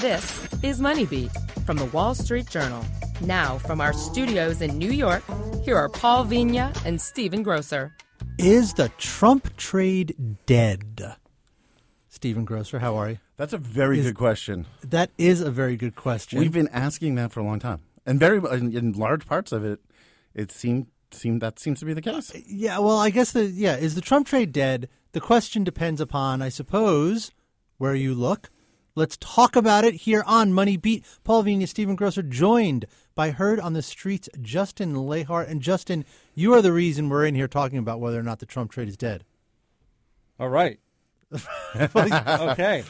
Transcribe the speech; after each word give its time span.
This 0.00 0.40
is 0.62 0.80
MoneyBeat 0.80 1.64
from 1.66 1.76
the 1.76 1.84
Wall 1.86 2.14
Street 2.14 2.48
Journal. 2.48 2.84
Now, 3.22 3.58
from 3.58 3.80
our 3.80 3.92
studios 3.92 4.60
in 4.62 4.78
New 4.78 4.90
York, 4.90 5.22
here 5.64 5.76
are 5.76 5.88
Paul 5.88 6.24
Vigna 6.24 6.74
and 6.86 7.00
Stephen 7.00 7.42
Grocer. 7.42 7.94
Is 8.38 8.74
the 8.74 8.88
Trump 8.98 9.56
trade 9.56 10.36
dead? 10.46 11.16
Stephen 12.08 12.44
Grocer, 12.44 12.78
how 12.78 12.96
are 12.96 13.10
you? 13.10 13.18
That's 13.36 13.52
a 13.52 13.58
very 13.58 13.98
Is- 14.00 14.06
good 14.06 14.16
question. 14.16 14.66
That 14.82 15.10
is 15.18 15.40
a 15.40 15.50
very 15.50 15.76
good 15.76 15.96
question. 15.96 16.38
We've 16.38 16.52
been 16.52 16.68
asking 16.68 17.16
that 17.16 17.32
for 17.32 17.40
a 17.40 17.44
long 17.44 17.58
time, 17.58 17.80
and 18.06 18.18
very 18.18 18.38
in, 18.56 18.74
in 18.76 18.92
large 18.92 19.26
parts 19.26 19.52
of 19.52 19.64
it, 19.64 19.80
it 20.34 20.50
seemed 20.50 20.86
seemed 21.10 21.40
that 21.42 21.58
seems 21.58 21.80
to 21.80 21.84
be 21.86 21.92
the 21.92 22.02
case. 22.02 22.32
yeah, 22.46 22.78
well, 22.78 22.98
I 22.98 23.10
guess 23.10 23.32
the 23.32 23.44
yeah, 23.44 23.76
is 23.76 23.94
the 23.96 24.00
Trump 24.00 24.26
trade 24.26 24.52
dead? 24.52 24.88
The 25.12 25.20
question 25.20 25.64
depends 25.64 26.00
upon, 26.00 26.40
I 26.40 26.48
suppose, 26.48 27.32
where 27.78 27.94
you 27.94 28.14
look. 28.14 28.50
Let's 29.00 29.16
talk 29.16 29.56
about 29.56 29.84
it 29.84 29.94
here 29.94 30.22
on 30.26 30.52
Money 30.52 30.76
Beat. 30.76 31.06
Paul 31.24 31.42
Vigna, 31.42 31.66
Stephen 31.66 31.96
Grocer, 31.96 32.22
joined 32.22 32.84
by 33.14 33.30
Heard 33.30 33.58
on 33.58 33.72
the 33.72 33.80
Streets, 33.80 34.28
Justin 34.42 34.92
Lahart. 34.94 35.48
And 35.48 35.62
Justin, 35.62 36.04
you 36.34 36.52
are 36.52 36.60
the 36.60 36.70
reason 36.70 37.08
we're 37.08 37.24
in 37.24 37.34
here 37.34 37.48
talking 37.48 37.78
about 37.78 37.98
whether 37.98 38.20
or 38.20 38.22
not 38.22 38.40
the 38.40 38.44
Trump 38.46 38.70
trade 38.72 38.88
is 38.88 38.98
dead. 38.98 39.24
All 40.38 40.50
right. 40.50 40.80
okay. 41.86 42.84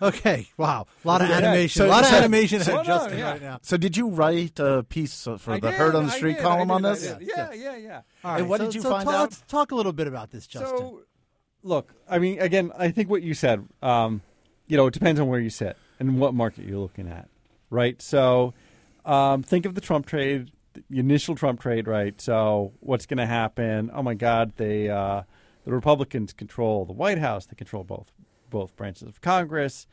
Okay, 0.00 0.48
wow. 0.56 0.86
A 1.04 1.06
lot 1.06 1.20
of 1.20 1.28
Yeah, 1.28 1.36
animation. 1.36 1.80
so- 1.80 1.86
a 1.86 1.88
lot 1.88 2.04
of 2.04 2.08
so- 2.08 2.16
animation 2.16 2.60
so- 2.62 2.72
at 2.72 2.76
no, 2.78 2.82
Justin 2.84 3.18
yeah. 3.18 3.30
right 3.32 3.42
now. 3.42 3.58
So, 3.60 3.76
did 3.76 3.94
you 3.94 4.08
write 4.08 4.58
a 4.58 4.82
piece 4.84 5.24
for 5.36 5.52
I 5.52 5.60
the 5.60 5.68
did, 5.68 5.74
Heard 5.74 5.94
on 5.94 6.06
the 6.06 6.12
Street 6.12 6.36
did, 6.36 6.42
column 6.42 6.70
I 6.70 6.74
on 6.76 6.80
this? 6.82 7.02
did. 7.02 7.28
Yeah, 7.28 7.52
yeah, 7.52 7.76
yeah. 7.76 8.00
All 8.24 8.36
And 8.36 8.48
what 8.48 8.60
so- 8.60 8.64
did 8.64 8.74
you 8.74 8.80
so 8.80 8.88
find 8.88 9.04
talk, 9.04 9.14
out? 9.14 9.38
Talk 9.48 9.70
a 9.70 9.74
little 9.74 9.92
bit 9.92 10.06
about 10.06 10.30
this, 10.30 10.46
Justin. 10.46 10.78
So, 10.78 11.00
look, 11.62 11.92
I 12.08 12.18
mean, 12.20 12.40
again, 12.40 12.72
I 12.78 12.90
think 12.90 13.10
what 13.10 13.22
you 13.22 13.34
said, 13.34 13.66
um, 13.82 14.22
you 14.66 14.76
know, 14.76 14.86
it 14.86 14.94
depends 14.94 15.20
on 15.20 15.28
where 15.28 15.40
you 15.40 15.50
sit 15.50 15.76
and 16.00 16.18
what 16.18 16.34
market 16.34 16.64
you're 16.66 16.78
looking 16.78 17.08
at, 17.08 17.28
right? 17.70 18.00
So, 18.00 18.54
um, 19.04 19.42
think 19.42 19.66
of 19.66 19.74
the 19.74 19.80
Trump 19.80 20.06
trade, 20.06 20.50
the 20.88 20.98
initial 20.98 21.34
Trump 21.34 21.60
trade, 21.60 21.86
right? 21.86 22.18
So, 22.20 22.72
what's 22.80 23.06
going 23.06 23.18
to 23.18 23.26
happen? 23.26 23.90
Oh 23.92 24.02
my 24.02 24.14
God, 24.14 24.52
they 24.56 24.88
uh, 24.88 25.22
the 25.64 25.72
Republicans 25.72 26.32
control 26.32 26.84
the 26.84 26.92
White 26.92 27.18
House. 27.18 27.46
They 27.46 27.56
control 27.56 27.84
both 27.84 28.10
both 28.50 28.74
branches 28.76 29.08
of 29.08 29.20
Congress, 29.20 29.86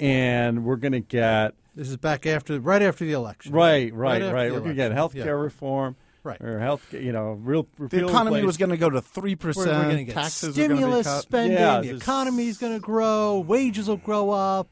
and 0.00 0.64
we're 0.64 0.76
going 0.76 0.92
to 0.92 1.00
get 1.00 1.54
This 1.74 1.88
is 1.88 1.96
back 1.96 2.26
after, 2.26 2.58
right 2.60 2.82
after 2.82 3.04
the 3.04 3.12
election. 3.12 3.52
right, 3.52 3.92
right, 3.92 4.22
after 4.22 4.34
right. 4.34 4.52
We're 4.52 4.58
going 4.60 4.70
to 4.70 4.74
get 4.76 4.92
health 4.92 5.12
care 5.14 5.24
Yeah. 5.24 5.30
reform. 5.32 5.96
Right. 6.28 6.40
Or 6.42 6.58
health, 6.60 6.92
you 6.92 7.12
know, 7.12 7.32
real 7.32 7.66
The 7.78 8.04
economy 8.06 8.36
replace- 8.36 8.44
was 8.46 8.56
going 8.58 8.70
to 8.70 8.76
go 8.76 8.90
to 8.90 9.00
three 9.00 9.34
We're, 9.42 9.52
we're 9.56 9.64
going 9.64 9.96
to 9.96 10.04
get 10.04 10.14
Taxes 10.14 10.56
were 10.56 10.68
going 10.68 10.68
to 10.70 10.74
be 10.76 10.80
stimulus 10.82 11.06
cut. 11.06 11.22
spending. 11.22 11.58
Yeah, 11.58 11.80
the 11.80 11.96
economy 11.96 12.48
is 12.48 12.58
going 12.58 12.74
to 12.74 12.80
grow. 12.80 13.38
Wages 13.40 13.88
will 13.88 13.96
grow 13.96 14.30
up. 14.30 14.68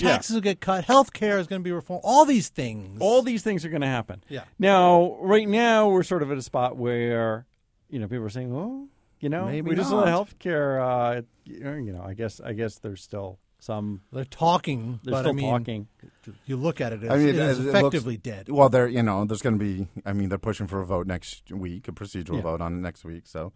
Yeah. 0.00 0.10
Taxes 0.10 0.34
will 0.34 0.40
get 0.42 0.60
cut. 0.60 0.84
Health 0.84 1.12
care 1.12 1.38
is 1.38 1.46
going 1.46 1.60
to 1.62 1.64
be 1.64 1.72
reformed. 1.72 2.02
All 2.04 2.24
these 2.24 2.48
things. 2.48 2.98
all 3.00 3.22
these 3.22 3.42
things 3.42 3.64
are 3.64 3.68
going 3.68 3.80
to 3.82 3.86
happen. 3.88 4.22
Yeah. 4.28 4.44
Now, 4.58 5.16
right 5.20 5.48
now, 5.48 5.88
we're 5.88 6.02
sort 6.02 6.22
of 6.22 6.30
at 6.32 6.38
a 6.38 6.42
spot 6.42 6.76
where, 6.76 7.46
you 7.90 7.98
know, 7.98 8.06
people 8.08 8.24
are 8.24 8.30
saying, 8.30 8.52
"Oh, 8.54 8.88
you 9.20 9.28
know, 9.28 9.46
Maybe 9.46 9.70
we 9.70 9.76
just 9.76 9.90
not. 9.90 9.96
want 9.98 10.08
health 10.08 10.38
care." 10.38 10.80
Uh, 10.80 11.22
you 11.44 11.92
know, 11.92 12.02
I 12.04 12.14
guess, 12.14 12.40
I 12.40 12.52
guess 12.54 12.78
there's 12.78 13.02
still 13.02 13.38
some. 13.64 14.02
They're 14.12 14.24
talking, 14.24 15.00
They're 15.02 15.12
but 15.12 15.20
still 15.20 15.30
I 15.30 15.34
mean, 15.34 15.50
talking. 15.50 15.88
you 16.46 16.56
look 16.56 16.80
at 16.80 16.92
it 16.92 17.02
as 17.02 17.10
I 17.10 17.16
mean, 17.16 17.28
it 17.28 17.34
is 17.36 17.58
it 17.58 17.62
looks- 17.64 17.78
effectively 17.78 18.16
dead. 18.16 18.48
Well, 18.48 18.68
there, 18.68 18.86
you 18.86 19.02
know, 19.02 19.24
there's 19.24 19.42
going 19.42 19.58
to 19.58 19.64
be. 19.64 19.88
I 20.04 20.12
mean, 20.12 20.28
they're 20.28 20.38
pushing 20.38 20.66
for 20.66 20.80
a 20.80 20.86
vote 20.86 21.06
next 21.06 21.50
week, 21.50 21.88
a 21.88 21.92
procedural 21.92 22.36
Yeah. 22.36 22.42
vote 22.42 22.60
on 22.60 22.74
it 22.74 22.80
next 22.80 23.04
week. 23.04 23.26
So, 23.26 23.52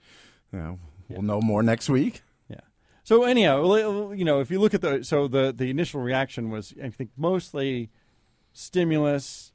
you 0.52 0.58
know, 0.58 0.78
we'll 1.08 1.22
know 1.22 1.40
more 1.40 1.62
next 1.62 1.88
week. 1.90 2.22
Yeah. 2.48 2.60
So 3.04 3.24
anyhow, 3.24 4.10
you 4.12 4.24
know, 4.24 4.40
if 4.40 4.50
you 4.50 4.58
look 4.60 4.72
at 4.74 4.80
the 4.80 5.04
so 5.04 5.28
the 5.28 5.52
the 5.56 5.68
initial 5.70 6.00
reaction 6.00 6.50
was, 6.50 6.72
I 6.82 6.88
think, 6.90 7.10
mostly 7.16 7.90
stimulus, 8.52 9.52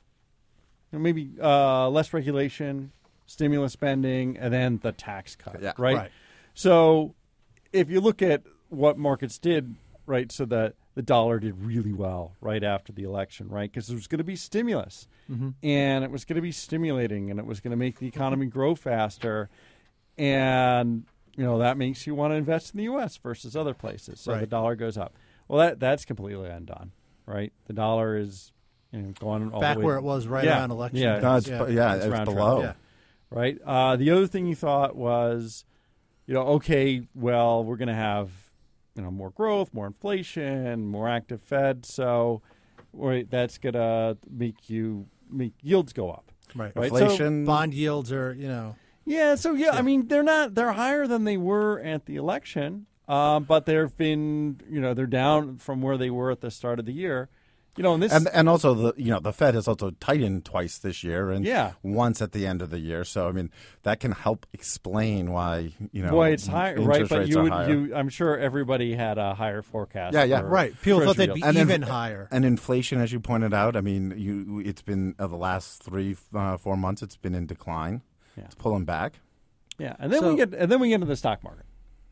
maybe 0.91 1.31
uh, 1.41 1.89
less 1.89 2.13
regulation, 2.13 2.91
stimulus 3.25 3.73
spending, 3.73 4.37
and 4.37 4.53
then 4.53 4.79
the 4.83 4.91
tax 4.91 5.35
cut. 5.35 5.61
Yeah. 5.61 5.73
right. 5.77 5.95
Right. 5.97 6.11
So 6.53 7.15
if 7.71 7.89
you 7.89 7.99
look 7.99 8.21
at 8.21 8.43
what 8.69 8.97
markets 8.97 9.37
did, 9.39 9.75
right, 10.05 10.31
so 10.31 10.45
that 10.45 10.75
the 10.95 11.01
dollar 11.01 11.39
did 11.39 11.61
really 11.61 11.93
well 11.93 12.35
right 12.41 12.63
after 12.63 12.91
the 12.93 13.03
election, 13.03 13.47
right, 13.49 13.71
because 13.71 13.87
there 13.87 13.95
was 13.95 14.07
going 14.07 14.19
to 14.19 14.23
be 14.23 14.35
stimulus, 14.35 15.07
and 15.63 16.03
it 16.03 16.11
was 16.11 16.25
going 16.25 16.35
to 16.35 16.41
be 16.41 16.51
stimulating, 16.51 17.31
and 17.31 17.39
it 17.39 17.45
was 17.45 17.59
going 17.59 17.71
to 17.71 17.77
make 17.77 17.99
the 17.99 18.07
economy 18.07 18.45
grow 18.45 18.75
faster, 18.75 19.49
and 20.17 21.03
you 21.35 21.43
know 21.43 21.59
that 21.59 21.77
makes 21.77 22.05
you 22.05 22.15
want 22.15 22.31
to 22.31 22.35
invest 22.35 22.73
in 22.73 22.77
the 22.77 22.83
U.S. 22.85 23.17
versus 23.17 23.55
other 23.55 23.73
places, 23.73 24.19
so 24.19 24.37
the 24.37 24.45
dollar 24.47 24.75
goes 24.75 24.97
up. 24.97 25.15
Well, 25.47 25.59
that 25.59 25.79
that's 25.79 26.05
completely 26.05 26.49
undone, 26.49 26.91
right? 27.25 27.51
The 27.65 27.73
dollar 27.73 28.17
is 28.17 28.51
you 28.91 29.01
know, 29.01 29.11
going 29.19 29.51
all 29.51 29.59
Back 29.59 29.75
the 29.75 29.79
way 29.79 29.85
where 29.85 29.97
it 29.97 30.03
was 30.03 30.27
right 30.27 30.43
Yeah. 30.45 30.59
around 30.59 30.71
election 30.71 30.99
Yeah. 30.99 31.15
day. 31.15 31.21
No, 31.21 31.35
it's, 31.37 31.47
yeah. 31.47 31.67
yeah, 31.67 31.95
It's 31.95 32.05
it's, 32.05 32.11
round 32.13 32.25
below. 32.25 32.61
Yeah. 32.61 32.73
right? 33.31 33.57
Uh, 33.65 33.95
the 33.95 34.11
other 34.11 34.27
thing 34.27 34.45
you 34.45 34.53
thought 34.55 34.95
was, 34.95 35.65
you 36.27 36.35
know, 36.35 36.43
okay, 36.43 37.01
well, 37.15 37.63
we're 37.63 37.77
going 37.77 37.87
to 37.87 37.95
have, 37.95 38.29
you 38.95 39.01
know, 39.03 39.11
more 39.11 39.31
growth, 39.31 39.73
more 39.73 39.87
inflation, 39.87 40.87
more 40.87 41.07
active 41.09 41.41
Fed, 41.41 41.85
so 41.85 42.41
right, 42.93 43.29
that's 43.29 43.57
going 43.57 43.73
to 43.73 44.17
make 44.29 44.69
you 44.69 45.07
make 45.29 45.53
yields 45.61 45.93
go 45.93 46.11
up. 46.11 46.31
Right. 46.55 46.71
Right. 46.75 46.89
So- 46.91 46.97
Inflation. 46.97 47.45
Bond 47.45 47.73
yields 47.73 48.11
are, 48.11 48.33
you 48.33 48.47
know, 48.47 48.75
Yeah, 49.05 49.35
so 49.35 49.53
yeah, 49.53 49.71
I 49.71 49.81
mean, 49.81 50.07
they're 50.07 50.23
not 50.23 50.53
they're 50.55 50.73
higher 50.73 51.07
than 51.07 51.23
they 51.23 51.37
were 51.37 51.79
at 51.79 52.05
the 52.05 52.15
election, 52.17 52.85
um, 53.07 53.43
but 53.45 53.65
they've 53.65 53.95
been, 53.97 54.61
you 54.69 54.79
know, 54.79 54.93
they're 54.93 55.07
down 55.07 55.57
from 55.57 55.81
where 55.81 55.97
they 55.97 56.09
were 56.11 56.29
at 56.31 56.41
the 56.41 56.51
start 56.51 56.79
of 56.79 56.85
the 56.85 56.93
year. 56.93 57.29
You 57.75 57.81
know, 57.81 57.95
and 57.95 58.03
this 58.03 58.13
and 58.13 58.27
and 58.31 58.47
also 58.47 58.75
the 58.75 58.93
you 58.97 59.09
know 59.09 59.19
the 59.19 59.33
Fed 59.33 59.55
has 59.55 59.67
also 59.67 59.89
tightened 59.99 60.45
twice 60.45 60.77
this 60.77 61.03
year 61.03 61.31
and 61.31 61.43
Yeah. 61.43 61.71
once 61.81 62.21
at 62.21 62.31
the 62.31 62.45
end 62.45 62.61
of 62.61 62.69
the 62.69 62.77
year. 62.77 63.03
So 63.03 63.27
I 63.27 63.31
mean 63.31 63.49
that 63.81 63.99
can 63.99 64.11
help 64.11 64.45
explain 64.53 65.31
why 65.31 65.73
you 65.91 66.03
know 66.03 66.11
boy, 66.11 66.29
it's 66.33 66.45
higher, 66.45 66.79
right? 66.79 67.09
But 67.09 67.27
you 67.27 67.41
would, 67.41 67.51
higher. 67.51 67.69
you, 67.73 67.95
I'm 67.95 68.09
sure 68.09 68.37
everybody 68.37 68.93
had 68.95 69.17
a 69.17 69.33
higher 69.33 69.63
forecast. 69.63 70.13
Yeah, 70.13 70.23
yeah. 70.23 70.41
for 70.41 70.47
right. 70.49 70.79
People 70.83 71.01
thought 71.03 71.17
they'd 71.17 71.33
be. 71.33 71.41
And 71.41 71.57
then- 71.57 71.67
even 71.67 71.81
higher. 71.81 72.27
and 72.29 72.45
inflation, 72.45 73.01
as 73.01 73.11
you 73.11 73.19
pointed 73.19 73.55
out, 73.55 73.75
I 73.75 73.81
mean, 73.81 74.13
you 74.17 74.61
it's 74.63 74.83
been 74.83 75.15
uh, 75.17 75.25
the 75.25 75.35
last 75.35 75.81
three 75.81 76.15
uh, 76.35 76.57
four 76.57 76.77
months. 76.77 77.01
It's 77.01 77.17
been 77.17 77.33
in 77.33 77.47
decline. 77.47 78.03
Yeah. 78.37 78.45
It's 78.45 78.55
pulling 78.55 78.85
back. 78.85 79.19
Yeah, 79.79 79.95
and 79.97 80.13
then 80.13 80.19
So- 80.21 80.29
we 80.29 80.35
get 80.35 80.53
and 80.53 80.71
then 80.71 80.79
we 80.79 80.89
get 80.89 80.95
into 80.95 81.07
the 81.07 81.15
stock 81.15 81.43
market, 81.43 81.65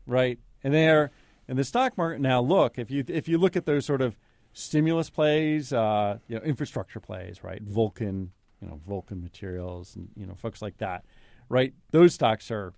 right? 0.06 0.40
And 0.64 0.74
there 0.74 1.12
in 1.46 1.56
the 1.56 1.62
stock 1.64 1.96
market 1.96 2.20
now, 2.20 2.40
look 2.40 2.80
if 2.80 2.90
you 2.90 3.04
if 3.06 3.28
you 3.28 3.38
look 3.38 3.54
at 3.54 3.64
those 3.64 3.86
sort 3.86 4.00
of 4.00 4.16
stimulus 4.52 5.10
plays, 5.10 5.72
uh, 5.72 6.18
you 6.28 6.36
know, 6.36 6.42
infrastructure 6.42 7.00
plays, 7.00 7.42
right? 7.42 7.62
Vulcan, 7.62 8.32
you 8.60 8.68
know, 8.68 8.80
Vulcan 8.86 9.22
Materials, 9.22 9.96
and 9.96 10.08
you 10.16 10.26
know, 10.26 10.34
folks 10.34 10.62
like 10.62 10.78
that, 10.78 11.04
right? 11.48 11.74
Those 11.90 12.14
stocks 12.14 12.50
are, 12.50 12.72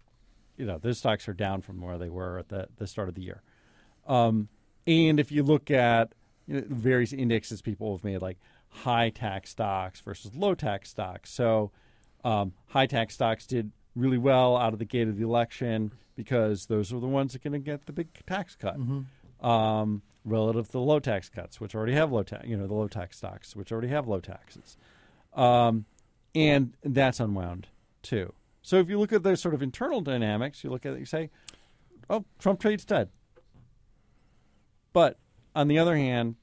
you 0.56 0.66
know, 0.66 0.78
those 0.78 0.98
stocks 0.98 1.28
are 1.28 1.34
down 1.34 1.62
from 1.62 1.80
where 1.80 1.98
they 1.98 2.08
were 2.08 2.38
at 2.38 2.48
the 2.48 2.68
the 2.76 2.86
start 2.86 3.08
of 3.08 3.14
the 3.14 3.22
year. 3.22 3.42
Um, 4.06 4.48
and 4.86 5.18
if 5.18 5.32
you 5.32 5.42
look 5.42 5.70
at 5.70 6.12
you 6.46 6.60
know, 6.60 6.66
various 6.68 7.12
indexes 7.12 7.62
people 7.62 7.96
have 7.96 8.04
made, 8.04 8.18
like 8.18 8.38
high 8.68 9.10
tax 9.10 9.50
stocks 9.50 10.00
versus 10.00 10.34
low 10.34 10.54
tax 10.54 10.90
stocks. 10.90 11.30
So 11.30 11.70
um, 12.24 12.52
high 12.68 12.86
tax 12.86 13.14
stocks 13.14 13.46
did 13.46 13.70
really 13.94 14.18
well 14.18 14.56
out 14.56 14.72
of 14.72 14.78
the 14.78 14.84
gate 14.84 15.08
of 15.08 15.16
the 15.16 15.24
election 15.24 15.92
because 16.16 16.66
those 16.66 16.92
are 16.92 17.00
the 17.00 17.06
ones 17.06 17.32
that 17.32 17.44
are 17.44 17.48
going 17.50 17.60
to 17.62 17.64
get 17.64 17.86
the 17.86 17.92
big 17.92 18.08
tax 18.26 18.56
cut. 18.56 18.76
Um, 19.40 20.02
relative 20.24 20.66
to 20.66 20.72
the 20.72 20.80
low 20.80 20.98
tax 20.98 21.28
cuts, 21.28 21.60
which 21.60 21.74
already 21.74 21.92
have 21.92 22.10
low 22.12 22.22
tax, 22.22 22.46
you 22.46 22.56
know, 22.56 22.66
the 22.66 22.74
low 22.74 22.88
tax 22.88 23.16
stocks, 23.18 23.54
which 23.54 23.70
already 23.72 23.88
have 23.88 24.06
low 24.08 24.20
taxes, 24.20 24.76
um, 25.34 25.84
and 26.34 26.74
that's 26.82 27.20
unwound 27.20 27.68
too. 28.02 28.32
So 28.62 28.76
if 28.78 28.88
you 28.88 28.98
look 28.98 29.12
at 29.12 29.22
those 29.22 29.40
sort 29.40 29.54
of 29.54 29.62
internal 29.62 30.00
dynamics, 30.00 30.64
you 30.64 30.70
look 30.70 30.86
at 30.86 30.94
it, 30.94 30.98
you 31.00 31.04
say, 31.04 31.30
"Oh, 32.08 32.24
Trump 32.38 32.60
trade's 32.60 32.84
dead." 32.84 33.10
But 34.92 35.18
on 35.54 35.68
the 35.68 35.78
other 35.78 35.96
hand, 35.96 36.36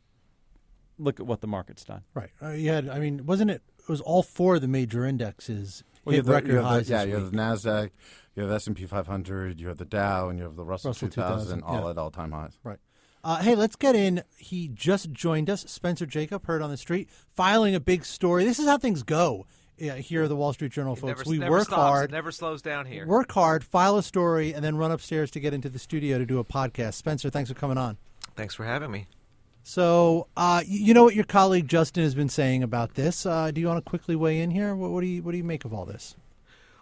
look 0.98 1.20
at 1.20 1.26
what 1.26 1.42
the 1.42 1.48
market's 1.48 1.84
done. 1.84 2.04
Right. 2.14 2.30
Uh, 2.42 2.50
you 2.50 2.70
had, 2.70 2.90
I 2.90 3.00
mean, 3.00 3.26
wasn't 3.26 3.52
it? 3.52 3.62
It 3.80 3.90
was 3.90 4.02
all 4.02 4.24
four 4.24 4.56
of 4.56 4.62
the 4.62 4.68
major 4.68 5.06
indexes 5.06 5.84
Well, 6.06 6.14
you 6.14 6.18
hit 6.18 6.26
have 6.26 6.26
the- 6.28 6.32
record 6.34 6.48
you 6.50 6.56
have 6.58 6.64
the- 6.64 6.70
highs. 6.70 6.90
yeah, 6.90 7.06
this 7.06 7.08
you 7.10 7.16
have 7.16 7.32
the 7.32 7.38
Nasdaq, 7.38 7.90
you 8.36 8.44
have 8.44 8.52
S 8.52 8.68
and 8.68 8.76
P 8.76 8.86
500, 8.86 9.60
you 9.60 9.68
have 9.70 9.78
the 9.78 9.86
Dow, 9.86 10.30
and 10.30 10.38
you 10.38 10.46
have 10.46 10.56
the 10.56 10.66
Russell, 10.66 10.90
Russell 10.90 11.08
2000, 11.10 11.60
2000, 11.60 11.64
all 11.64 11.86
yeah. 11.86 11.90
at 11.92 11.98
all 11.98 12.12
time 12.12 12.32
highs. 12.32 12.58
Right. 12.64 12.80
Uh, 13.24 13.38
hey, 13.42 13.56
let's 13.56 13.76
get 13.76 13.96
in. 13.96 14.24
He 14.38 14.68
just 14.68 15.12
joined 15.12 15.50
us, 15.50 15.62
Spencer 15.68 16.06
Jakab, 16.08 16.46
heard 16.46 16.62
on 16.62 16.72
the 16.72 16.78
street, 16.78 17.08
filing 17.36 17.76
a 17.76 17.80
big 17.80 18.04
story. 18.04 18.44
This 18.46 18.58
is 18.58 18.68
how 18.68 18.78
things 18.78 19.04
go 19.04 19.46
uh, 19.80 19.94
here 19.96 20.24
at 20.24 20.30
the 20.30 20.36
Wall 20.36 20.54
Street 20.54 20.72
Journal, 20.72 20.96
folks. 20.96 21.20
never, 21.20 21.30
we 21.30 21.38
never 21.38 21.52
work 21.52 21.68
stops. 21.68 21.82
hard, 21.82 22.10
It 22.10 22.14
never 22.14 22.32
slows 22.32 22.62
down 22.64 22.86
here. 22.88 23.06
work 23.06 23.32
hard, 23.32 23.64
file 23.64 23.98
a 23.98 24.04
story, 24.04 24.54
and 24.54 24.64
then 24.64 24.76
run 24.76 24.92
upstairs 24.92 25.30
to 25.32 25.40
get 25.40 25.54
into 25.54 25.70
the 25.70 25.80
studio 25.80 26.18
to 26.18 26.26
do 26.26 26.40
a 26.40 26.44
podcast. 26.44 26.96
Spencer, 26.96 27.30
thanks 27.30 27.50
for 27.52 27.56
coming 27.56 27.78
on. 27.78 27.98
Thanks 28.36 28.56
for 28.56 28.66
having 28.66 28.90
me. 28.90 29.08
So, 29.64 30.28
uh, 30.36 30.64
you 30.66 30.94
know 30.96 31.04
what 31.04 31.14
your 31.14 31.24
colleague 31.26 31.68
Justin 31.68 32.04
has 32.04 32.16
been 32.16 32.30
saying 32.30 32.64
about 32.64 32.96
this. 32.96 33.28
Uh, 33.28 33.52
do 33.52 33.62
you 33.62 33.68
want 33.68 33.84
to 33.84 33.88
quickly 33.88 34.16
weigh 34.16 34.42
in 34.42 34.50
here? 34.50 34.74
What, 34.76 34.90
what 34.90 35.02
do 35.02 35.08
you 35.08 35.22
What 35.22 35.32
do 35.34 35.38
you 35.38 35.44
make 35.44 35.66
of 35.66 35.74
all 35.74 35.86
this? 35.86 36.16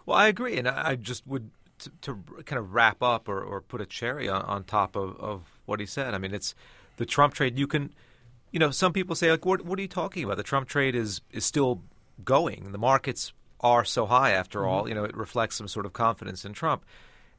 Well, 0.06 0.16
I 0.16 0.28
agree, 0.28 0.56
and 0.56 0.66
I 0.66 0.92
I 0.92 0.94
just 0.96 1.26
would 1.26 1.50
to, 1.80 1.90
to 2.02 2.24
kind 2.44 2.58
of 2.58 2.72
wrap 2.72 3.02
up 3.02 3.28
or, 3.28 3.42
or 3.42 3.60
put 3.60 3.80
a 3.80 3.86
cherry 3.86 4.28
on, 4.28 4.42
on 4.42 4.64
top 4.64 4.96
of, 4.96 5.16
of 5.18 5.59
what 5.70 5.80
he 5.80 5.86
said. 5.86 6.12
I 6.12 6.18
mean, 6.18 6.34
it's 6.34 6.54
the 6.98 7.06
Trump 7.06 7.32
trade. 7.32 7.58
You 7.58 7.66
can, 7.66 7.94
you 8.50 8.58
know, 8.58 8.70
some 8.70 8.92
people 8.92 9.14
say 9.16 9.30
like, 9.30 9.46
what, 9.46 9.62
what 9.64 9.78
are 9.78 9.82
you 9.82 9.88
talking 9.88 10.24
about? 10.24 10.36
The 10.36 10.42
Trump 10.42 10.68
trade 10.68 10.94
is 10.94 11.22
is 11.30 11.46
still 11.46 11.82
going. 12.22 12.72
The 12.72 12.78
markets 12.78 13.32
are 13.60 13.84
so 13.84 14.06
high 14.06 14.32
after 14.32 14.60
mm-hmm. 14.60 14.68
all. 14.68 14.88
You 14.88 14.94
know, 14.94 15.04
it 15.04 15.16
reflects 15.16 15.56
some 15.56 15.68
sort 15.68 15.86
of 15.86 15.92
confidence 15.92 16.44
in 16.44 16.52
Trump. 16.52 16.84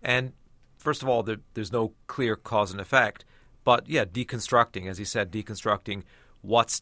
And 0.01 0.33
first 0.77 1.03
of 1.03 1.09
all, 1.09 1.21
there, 1.21 1.37
there's 1.53 1.71
no 1.71 1.93
clear 2.07 2.35
cause 2.35 2.71
and 2.71 2.81
effect. 2.81 3.25
But 3.63 3.87
yeah, 3.87 4.05
deconstructing, 4.05 4.87
as 4.87 4.97
he 4.97 5.05
said, 5.05 5.31
deconstructing 5.31 6.03
what's 6.41 6.81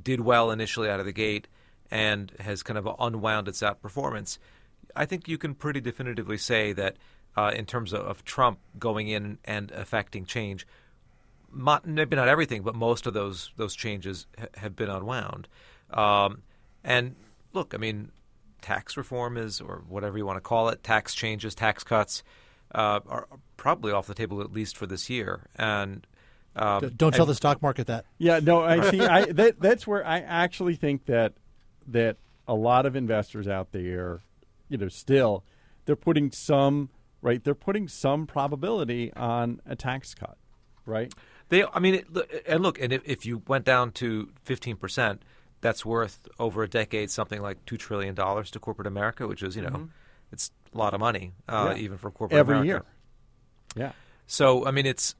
did 0.00 0.20
well 0.20 0.50
initially 0.50 0.88
out 0.88 1.00
of 1.00 1.06
the 1.06 1.12
gate 1.12 1.48
and 1.90 2.30
has 2.38 2.62
kind 2.62 2.78
of 2.78 2.88
unwound 3.00 3.48
its 3.48 3.62
outperformance. 3.62 4.38
I 4.94 5.06
think 5.06 5.26
you 5.26 5.38
can 5.38 5.54
pretty 5.54 5.80
definitively 5.80 6.36
say 6.36 6.72
that 6.74 6.96
uh, 7.36 7.52
in 7.54 7.66
terms 7.66 7.92
of, 7.92 8.00
of 8.00 8.24
Trump 8.24 8.58
going 8.78 9.08
in 9.08 9.38
and 9.44 9.70
affecting 9.72 10.24
change, 10.24 10.66
mo- 11.50 11.80
maybe 11.84 12.16
not 12.16 12.28
everything, 12.28 12.62
but 12.62 12.74
most 12.74 13.06
of 13.06 13.14
those 13.14 13.50
those 13.56 13.74
changes 13.74 14.26
ha- 14.38 14.46
have 14.56 14.74
been 14.76 14.88
unwound. 14.90 15.48
Um, 15.90 16.42
and 16.84 17.14
look, 17.52 17.74
I 17.74 17.78
mean, 17.78 18.10
tax 18.60 18.96
reform 18.96 19.36
is, 19.36 19.60
or 19.60 19.82
whatever 19.88 20.18
you 20.18 20.26
want 20.26 20.36
to 20.36 20.40
call 20.42 20.68
it, 20.68 20.82
tax 20.82 21.14
changes, 21.14 21.54
tax 21.54 21.84
cuts, 21.84 22.22
uh, 22.74 23.00
are 23.06 23.28
probably 23.56 23.92
off 23.92 24.06
the 24.06 24.14
table 24.14 24.40
at 24.40 24.52
least 24.52 24.76
for 24.76 24.86
this 24.86 25.08
year. 25.08 25.46
And 25.56 26.06
um, 26.56 26.92
Don't 26.96 27.12
tell 27.12 27.22
and- 27.22 27.30
the 27.30 27.34
stock 27.34 27.62
market 27.62 27.86
that. 27.86 28.04
Yeah, 28.18 28.40
no, 28.42 28.62
I 28.62 28.90
see. 28.90 29.00
I 29.00 29.26
that 29.32 29.60
that's 29.60 29.86
where 29.86 30.04
I 30.06 30.18
actually 30.18 30.74
think 30.76 31.06
that 31.06 31.34
that 31.86 32.16
a 32.46 32.54
lot 32.54 32.84
of 32.86 32.96
investors 32.96 33.46
out 33.46 33.72
there, 33.72 34.20
you 34.68 34.76
know, 34.78 34.88
still 34.88 35.44
they're 35.84 35.96
putting 35.96 36.30
some 36.32 36.90
right. 37.22 37.42
They're 37.42 37.54
putting 37.54 37.88
some 37.88 38.26
probability 38.26 39.12
on 39.14 39.60
a 39.66 39.74
tax 39.76 40.14
cut, 40.14 40.36
right? 40.86 41.12
They, 41.50 41.64
I 41.64 41.78
mean, 41.80 41.94
it, 41.94 42.06
and 42.46 42.62
look, 42.62 42.80
and 42.80 42.92
if, 42.92 43.02
if 43.04 43.24
you 43.26 43.42
went 43.46 43.64
down 43.64 43.92
to 43.92 44.30
fifteen 44.42 44.76
percent, 44.76 45.22
that's 45.60 45.84
worth 45.84 46.28
over 46.38 46.62
a 46.62 46.68
decade 46.68 47.10
something 47.10 47.40
like 47.40 47.64
two 47.64 47.76
trillion 47.76 48.14
dollars 48.14 48.50
to 48.52 48.58
corporate 48.60 48.86
America, 48.86 49.26
which 49.26 49.42
is 49.42 49.56
you 49.56 49.62
know, 49.62 49.88
it's 50.30 50.50
a 50.74 50.78
lot 50.78 50.92
of 50.94 51.00
money, 51.00 51.32
uh, 51.48 51.72
Yeah. 51.74 51.82
even 51.82 51.98
for 51.98 52.10
corporate 52.10 52.38
Every 52.38 52.56
America. 52.58 52.66
year. 53.76 53.86
Yeah. 53.86 53.92
So 54.26 54.66
I 54.66 54.70
mean, 54.72 54.84
it's 54.86 55.14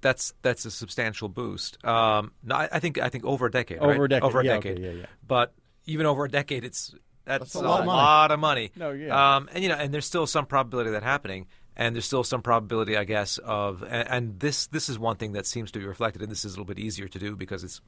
that's 0.00 0.34
that's 0.42 0.64
a 0.64 0.70
substantial 0.70 1.28
boost. 1.28 1.82
Um, 1.84 2.32
no, 2.42 2.56
I, 2.56 2.68
I 2.72 2.78
think 2.80 2.98
I 2.98 3.08
think 3.08 3.24
over 3.24 3.46
a 3.46 3.50
decade, 3.50 3.80
right? 3.80 3.94
Over 3.94 4.04
a 4.04 4.08
decade, 4.08 4.24
over 4.24 4.40
a 4.40 4.44
yeah, 4.44 4.54
okay, 4.56 4.70
decade. 4.74 4.84
yeah, 4.84 4.90
yeah. 5.02 5.06
But 5.26 5.54
even 5.86 6.04
over 6.06 6.24
a 6.24 6.28
decade, 6.28 6.64
it's 6.64 6.94
that's, 7.24 7.52
That's 7.52 7.54
a 7.54 7.58
a, 7.58 7.68
lot 7.68 7.80
of 7.80 7.86
money. 7.86 7.96
lot 7.96 8.30
of 8.30 8.40
money. 8.40 8.72
No, 8.76 8.90
yeah. 8.90 9.36
Um, 9.36 9.48
and 9.52 9.62
you 9.62 9.68
know, 9.68 9.76
and 9.76 9.92
there's 9.92 10.06
still 10.06 10.26
some 10.26 10.46
probability 10.46 10.88
of 10.88 10.94
that 10.94 11.02
happening, 11.02 11.46
and 11.76 11.94
there's 11.94 12.04
still 12.04 12.24
some 12.24 12.42
probability, 12.42 12.96
I 12.96 13.04
guess, 13.04 13.38
of 13.38 13.82
and, 13.82 14.08
and 14.08 14.40
this 14.40 14.66
this 14.68 14.88
is 14.88 14.98
one 14.98 15.16
thing 15.16 15.32
that 15.32 15.46
seems 15.46 15.70
to 15.72 15.78
be 15.78 15.86
reflected, 15.86 16.22
and 16.22 16.30
this 16.30 16.44
is 16.44 16.52
a 16.52 16.54
little 16.56 16.66
bit 16.66 16.78
easier 16.78 17.08
to 17.08 17.18
do 17.18 17.36
because 17.36 17.64
it's 17.64 17.80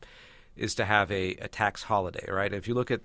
is 0.57 0.75
to 0.77 0.85
have 0.85 1.11
a, 1.13 1.35
a 1.35 1.49
tax 1.49 1.83
holiday, 1.83 2.25
right? 2.31 2.53
If 2.53 2.67
you 2.67 2.75
look 2.75 2.91
at 2.91 3.03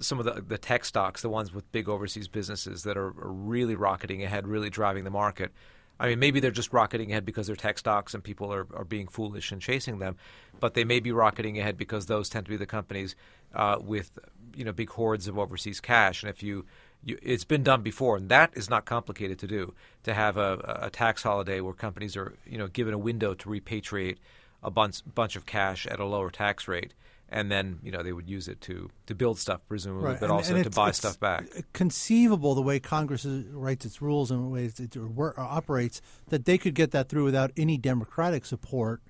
some 0.00 0.18
of 0.18 0.24
the, 0.24 0.40
the 0.40 0.56
tech 0.56 0.84
stocks, 0.84 1.20
the 1.22 1.28
ones 1.28 1.52
with 1.52 1.70
big 1.72 1.88
overseas 1.88 2.28
businesses 2.28 2.84
that 2.84 2.96
are, 2.96 3.08
are 3.08 3.32
really 3.32 3.74
rocketing 3.74 4.22
ahead, 4.22 4.46
really 4.46 4.70
driving 4.70 5.04
the 5.04 5.10
market. 5.10 5.52
I 6.00 6.08
mean, 6.08 6.18
maybe 6.18 6.40
they're 6.40 6.50
just 6.50 6.72
rocketing 6.72 7.10
ahead 7.12 7.24
because 7.24 7.46
they're 7.46 7.56
tech 7.56 7.78
stocks 7.78 8.14
and 8.14 8.24
people 8.24 8.52
are, 8.52 8.66
are 8.74 8.84
being 8.84 9.06
foolish 9.06 9.52
and 9.52 9.60
chasing 9.60 9.98
them, 9.98 10.16
but 10.58 10.74
they 10.74 10.84
may 10.84 11.00
be 11.00 11.12
rocketing 11.12 11.58
ahead 11.58 11.76
because 11.76 12.06
those 12.06 12.28
tend 12.28 12.46
to 12.46 12.50
be 12.50 12.56
the 12.56 12.66
companies 12.66 13.14
uh, 13.54 13.76
with 13.80 14.18
you 14.56 14.64
know 14.64 14.72
big 14.72 14.90
hordes 14.90 15.28
of 15.28 15.38
overseas 15.38 15.80
cash. 15.80 16.22
And 16.22 16.30
if 16.30 16.42
you, 16.42 16.64
you, 17.04 17.18
it's 17.22 17.44
been 17.44 17.62
done 17.62 17.82
before, 17.82 18.16
and 18.16 18.28
that 18.28 18.50
is 18.54 18.68
not 18.70 18.84
complicated 18.84 19.38
to 19.40 19.46
do. 19.46 19.74
To 20.04 20.14
have 20.14 20.36
a, 20.36 20.80
a 20.82 20.90
tax 20.90 21.22
holiday 21.22 21.60
where 21.60 21.74
companies 21.74 22.16
are 22.16 22.34
you 22.46 22.58
know 22.58 22.68
given 22.68 22.94
a 22.94 22.98
window 22.98 23.34
to 23.34 23.48
repatriate 23.48 24.18
a 24.62 24.70
bunch 24.70 25.02
bunch 25.14 25.36
of 25.36 25.46
cash 25.46 25.86
at 25.86 26.00
a 26.00 26.04
lower 26.04 26.30
tax 26.30 26.68
rate. 26.68 26.94
And 27.34 27.50
then 27.50 27.78
you 27.82 27.90
know 27.90 28.02
they 28.02 28.12
would 28.12 28.28
use 28.28 28.46
it 28.46 28.60
to, 28.62 28.90
to 29.06 29.14
build 29.14 29.38
stuff, 29.38 29.62
presumably, 29.66 30.12
but 30.20 30.24
and- 30.24 30.32
also 30.32 30.54
and 30.54 30.64
to 30.64 30.70
buy 30.70 30.90
stuff 30.90 31.18
back. 31.18 31.46
Conceivable 31.72 32.54
the 32.54 32.60
way 32.60 32.78
Congress 32.78 33.24
is- 33.24 33.46
writes 33.46 33.86
its 33.86 34.02
rules 34.02 34.30
and 34.30 34.44
the 34.44 34.48
way 34.48 34.64
it 34.66 34.96
operates 35.38 36.02
that 36.28 36.44
they 36.44 36.58
could 36.58 36.74
get 36.74 36.90
that 36.90 37.08
through 37.08 37.24
without 37.24 37.50
any 37.56 37.78
Democratic 37.78 38.44
support. 38.44 39.00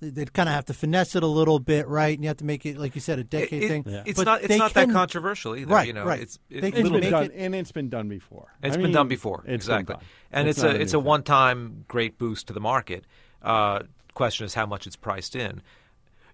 They- 0.00 0.10
They'd 0.10 0.32
kind 0.32 0.48
of 0.48 0.54
have 0.54 0.66
to 0.66 0.74
finesse 0.74 1.16
it 1.16 1.22
a 1.22 1.26
little 1.26 1.58
bit, 1.58 1.88
right? 1.88 2.14
And 2.16 2.22
you 2.22 2.28
have 2.28 2.36
to 2.38 2.44
make 2.44 2.64
it, 2.64 2.78
like 2.78 2.94
you 2.94 3.00
said, 3.00 3.18
a 3.18 3.24
decade 3.24 3.62
It- 3.62 3.66
it- 3.66 3.68
thing. 3.68 3.84
It's 4.06 4.16
But 4.18 4.26
not. 4.26 4.42
It's 4.42 4.56
not 4.56 4.72
can- 4.72 4.88
that 4.88 4.94
controversial 4.94 5.56
either. 5.56 5.72
Right, 5.74 5.86
You 5.88 5.92
know, 5.92 6.04
right. 6.04 6.20
It's, 6.20 6.38
They 6.48 6.56
it's 6.58 6.70
can 6.76 6.84
little 6.84 6.90
been 6.92 7.00
make 7.00 7.10
done, 7.10 7.24
it- 7.24 7.32
and 7.34 7.54
it's 7.54 7.72
been 7.72 7.88
done 7.88 8.08
before. 8.08 8.54
It's 8.62 8.76
I 8.76 8.80
been 8.80 8.92
done 8.92 9.08
before, 9.08 9.42
it's 9.46 9.64
exactly, 9.64 9.94
done. 9.96 10.04
and 10.30 10.48
it's, 10.48 10.62
not 10.62 10.74
a 10.74 10.78
a 10.78 10.80
it's 10.80 10.94
a 10.94 11.00
one 11.00 11.22
time 11.24 11.84
great 11.88 12.16
boost 12.18 12.46
to 12.46 12.52
the 12.52 12.60
market. 12.60 13.04
Uh, 13.42 13.80
question 14.14 14.46
is 14.46 14.54
how 14.54 14.66
much 14.66 14.86
it's 14.86 14.96
priced 14.96 15.34
in. 15.36 15.62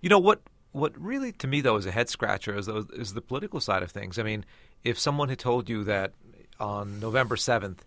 You 0.00 0.08
know 0.10 0.18
what? 0.18 0.40
What 0.72 0.92
really 1.00 1.32
to 1.32 1.46
me 1.46 1.60
though 1.60 1.76
is 1.76 1.86
a 1.86 1.90
head 1.92 2.08
scratcher 2.08 2.56
is 2.58 2.66
those, 2.66 2.90
is 2.90 3.14
the 3.14 3.20
political 3.22 3.60
side 3.60 3.82
of 3.82 3.90
things. 3.92 4.18
I 4.18 4.24
mean, 4.24 4.44
if 4.82 4.98
someone 4.98 5.28
had 5.28 5.38
told 5.38 5.68
you 5.70 5.84
that 5.84 6.12
on 6.60 7.00
November 7.00 7.36
seventh. 7.36 7.84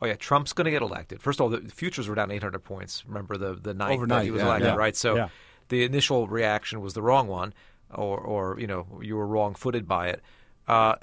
Oh 0.00 0.06
yeah, 0.06 0.14
Trump's 0.14 0.52
going 0.52 0.66
to 0.66 0.70
get 0.70 0.82
elected. 0.82 1.22
First 1.22 1.40
of 1.40 1.44
all, 1.44 1.48
the 1.48 1.70
futures 1.70 2.08
were 2.08 2.14
down 2.14 2.30
800 2.30 2.58
points. 2.60 3.04
Remember 3.06 3.36
the 3.36 3.54
the 3.54 3.74
night 3.74 3.94
Overnight, 3.94 4.24
he 4.24 4.30
was 4.30 4.40
yeah, 4.40 4.46
elected, 4.46 4.68
yeah. 4.68 4.76
right? 4.76 4.96
So 4.96 5.16
Yeah. 5.16 5.28
the 5.68 5.84
initial 5.84 6.26
reaction 6.28 6.80
was 6.80 6.94
the 6.94 7.02
wrong 7.02 7.28
one, 7.28 7.54
or 7.92 8.18
or 8.18 8.60
you 8.60 8.66
know 8.66 8.86
you 9.00 9.16
were 9.16 9.26
wrong 9.26 9.54
footed 9.54 9.88
by 9.88 10.08
it. 10.08 10.22
Uh, 10.68 10.96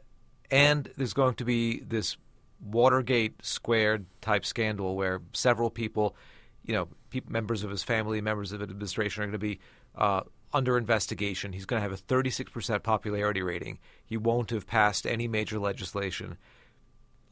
and 0.51 0.91
there's 0.97 1.13
going 1.13 1.35
to 1.35 1.45
be 1.45 1.79
this 1.79 2.17
Watergate 2.61 3.43
squared 3.43 4.05
type 4.21 4.45
scandal 4.45 4.95
where 4.95 5.21
several 5.33 5.69
people, 5.69 6.15
you 6.65 6.73
know, 6.73 6.87
peop 7.09 7.29
members 7.29 7.63
of 7.63 7.69
his 7.71 7.83
family, 7.83 8.21
members 8.21 8.51
of 8.51 8.59
the 8.59 8.63
administration 8.63 9.23
are 9.23 9.25
going 9.25 9.33
to 9.33 9.37
be 9.39 9.59
uh, 9.95 10.21
under 10.53 10.77
investigation. 10.77 11.51
He's 11.51 11.65
going 11.65 11.81
to 11.81 11.89
have 11.89 11.91
a 11.91 12.01
36% 12.01 12.83
popularity 12.83 13.41
rating. 13.41 13.79
He 14.05 14.15
won't 14.15 14.51
have 14.51 14.65
passed 14.67 15.05
any 15.05 15.27
major 15.27 15.59
legislation. 15.59 16.38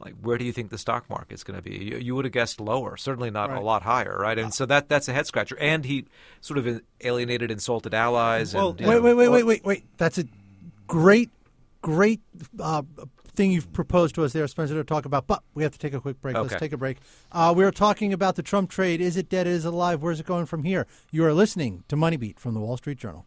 Like, 0.04 0.14
where 0.20 0.36
do 0.36 0.44
you 0.44 0.52
think 0.52 0.70
the 0.70 0.78
stock 0.78 1.08
market's 1.08 1.44
going 1.44 1.56
to 1.56 1.62
be? 1.62 1.76
You, 1.76 1.98
you 1.98 2.14
would 2.16 2.24
have 2.24 2.32
guessed 2.32 2.60
lower, 2.60 2.96
certainly 2.96 3.30
not 3.30 3.50
a 3.50 3.60
lot 3.60 3.82
higher, 3.82 4.16
right? 4.18 4.38
And 4.38 4.52
so 4.52 4.66
that 4.66 4.88
that's 4.88 5.06
a 5.08 5.12
head 5.12 5.26
scratcher. 5.26 5.56
And 5.58 5.84
he 5.84 6.06
sort 6.40 6.58
of 6.58 6.80
alienated, 7.00 7.50
insulted 7.50 7.94
allies. 7.94 8.54
Well, 8.54 8.70
and, 8.70 8.80
wait, 8.80 8.86
know, 8.86 9.02
wait, 9.02 9.14
wait, 9.14 9.28
wait, 9.28 9.44
wait, 9.44 9.64
wait. 9.64 9.84
That's 9.98 10.18
a 10.18 10.24
great, 10.88 11.30
great 11.82 12.20
uh, 12.58 12.82
thing 13.34 13.52
you've 13.52 13.72
proposed 13.72 14.14
to 14.16 14.24
us 14.24 14.32
there, 14.32 14.46
Spencer, 14.48 14.74
to 14.74 14.84
talk 14.84 15.04
about. 15.04 15.26
But 15.26 15.42
we 15.54 15.62
have 15.62 15.72
to 15.72 15.78
take 15.78 15.94
a 15.94 16.00
quick 16.00 16.20
break. 16.20 16.36
Let's 16.36 16.56
take 16.56 16.72
a 16.72 16.76
break. 16.76 16.98
Uh, 17.30 17.54
we 17.56 17.62
are 17.64 17.70
talking 17.70 18.12
about 18.12 18.34
the 18.34 18.42
Trump 18.42 18.70
trade. 18.70 19.00
Is 19.00 19.16
it 19.16 19.28
dead? 19.28 19.46
Is 19.46 19.64
it 19.64 19.72
alive? 19.72 20.02
Where's 20.02 20.18
it 20.18 20.26
going 20.26 20.46
from 20.46 20.64
here? 20.64 20.86
You 21.10 21.24
are 21.24 21.32
listening 21.32 21.84
to 21.88 21.96
Money 21.96 22.16
Beat 22.16 22.40
from 22.40 22.54
the 22.54 22.60
Wall 22.60 22.76
Street 22.76 22.98
Journal. 22.98 23.26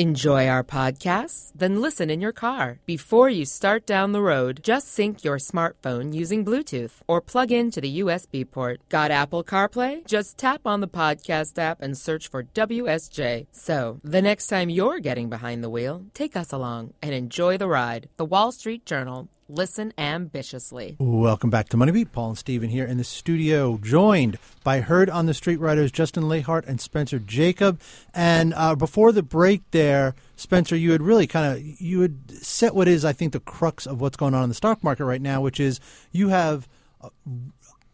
Enjoy 0.00 0.46
our 0.46 0.62
podcasts? 0.62 1.50
Then 1.56 1.80
listen 1.80 2.08
in 2.08 2.20
your 2.20 2.30
car. 2.30 2.78
Before 2.86 3.28
you 3.28 3.44
start 3.44 3.84
down 3.84 4.12
the 4.12 4.22
road, 4.22 4.60
just 4.62 4.86
sync 4.86 5.24
your 5.24 5.38
smartphone 5.38 6.14
using 6.14 6.44
Bluetooth 6.44 7.00
or 7.08 7.20
plug 7.20 7.50
into 7.50 7.80
the 7.80 7.98
USB 7.98 8.48
port. 8.48 8.80
Got 8.88 9.10
Apple 9.10 9.42
CarPlay? 9.42 10.06
Just 10.06 10.38
tap 10.38 10.60
on 10.64 10.78
the 10.78 10.86
podcast 10.86 11.58
app 11.58 11.82
and 11.82 11.98
search 11.98 12.28
for 12.28 12.44
WSJ. 12.44 13.48
So, 13.50 13.98
the 14.04 14.22
next 14.22 14.46
time 14.46 14.70
you're 14.70 15.00
getting 15.00 15.28
behind 15.28 15.64
the 15.64 15.70
wheel, 15.70 16.04
take 16.14 16.36
us 16.36 16.52
along 16.52 16.94
and 17.02 17.12
enjoy 17.12 17.58
the 17.58 17.66
ride. 17.66 18.08
The 18.18 18.24
Wall 18.24 18.52
Street 18.52 18.86
Journal, 18.86 19.28
Listen 19.50 19.94
ambitiously. 19.96 20.96
Welcome 20.98 21.48
back 21.48 21.70
to 21.70 21.78
Money 21.78 21.90
Beat. 21.90 22.12
Paul 22.12 22.28
and 22.28 22.38
Steven 22.38 22.68
here 22.68 22.84
in 22.84 22.98
the 22.98 23.04
studio, 23.04 23.78
joined 23.78 24.36
by 24.62 24.80
Heard 24.80 25.08
on 25.08 25.24
the 25.24 25.32
Street 25.32 25.58
writers 25.58 25.90
Justin 25.90 26.24
Lahart 26.24 26.66
and 26.66 26.78
Spencer 26.78 27.18
Jakab. 27.18 27.80
And 28.12 28.52
uh, 28.52 28.74
before 28.74 29.10
the 29.10 29.22
break, 29.22 29.62
there, 29.70 30.14
Spencer, 30.36 30.76
you 30.76 30.92
had 30.92 31.00
really 31.00 31.26
kind 31.26 31.50
of 31.50 31.62
you 31.80 32.02
had 32.02 32.30
set 32.30 32.74
what 32.74 32.88
is, 32.88 33.06
I 33.06 33.14
think, 33.14 33.32
the 33.32 33.40
crux 33.40 33.86
of 33.86 34.02
what's 34.02 34.18
going 34.18 34.34
on 34.34 34.42
in 34.42 34.50
the 34.50 34.54
stock 34.54 34.84
market 34.84 35.06
right 35.06 35.22
now, 35.22 35.40
which 35.40 35.60
is 35.60 35.80
you 36.12 36.28
have 36.28 36.68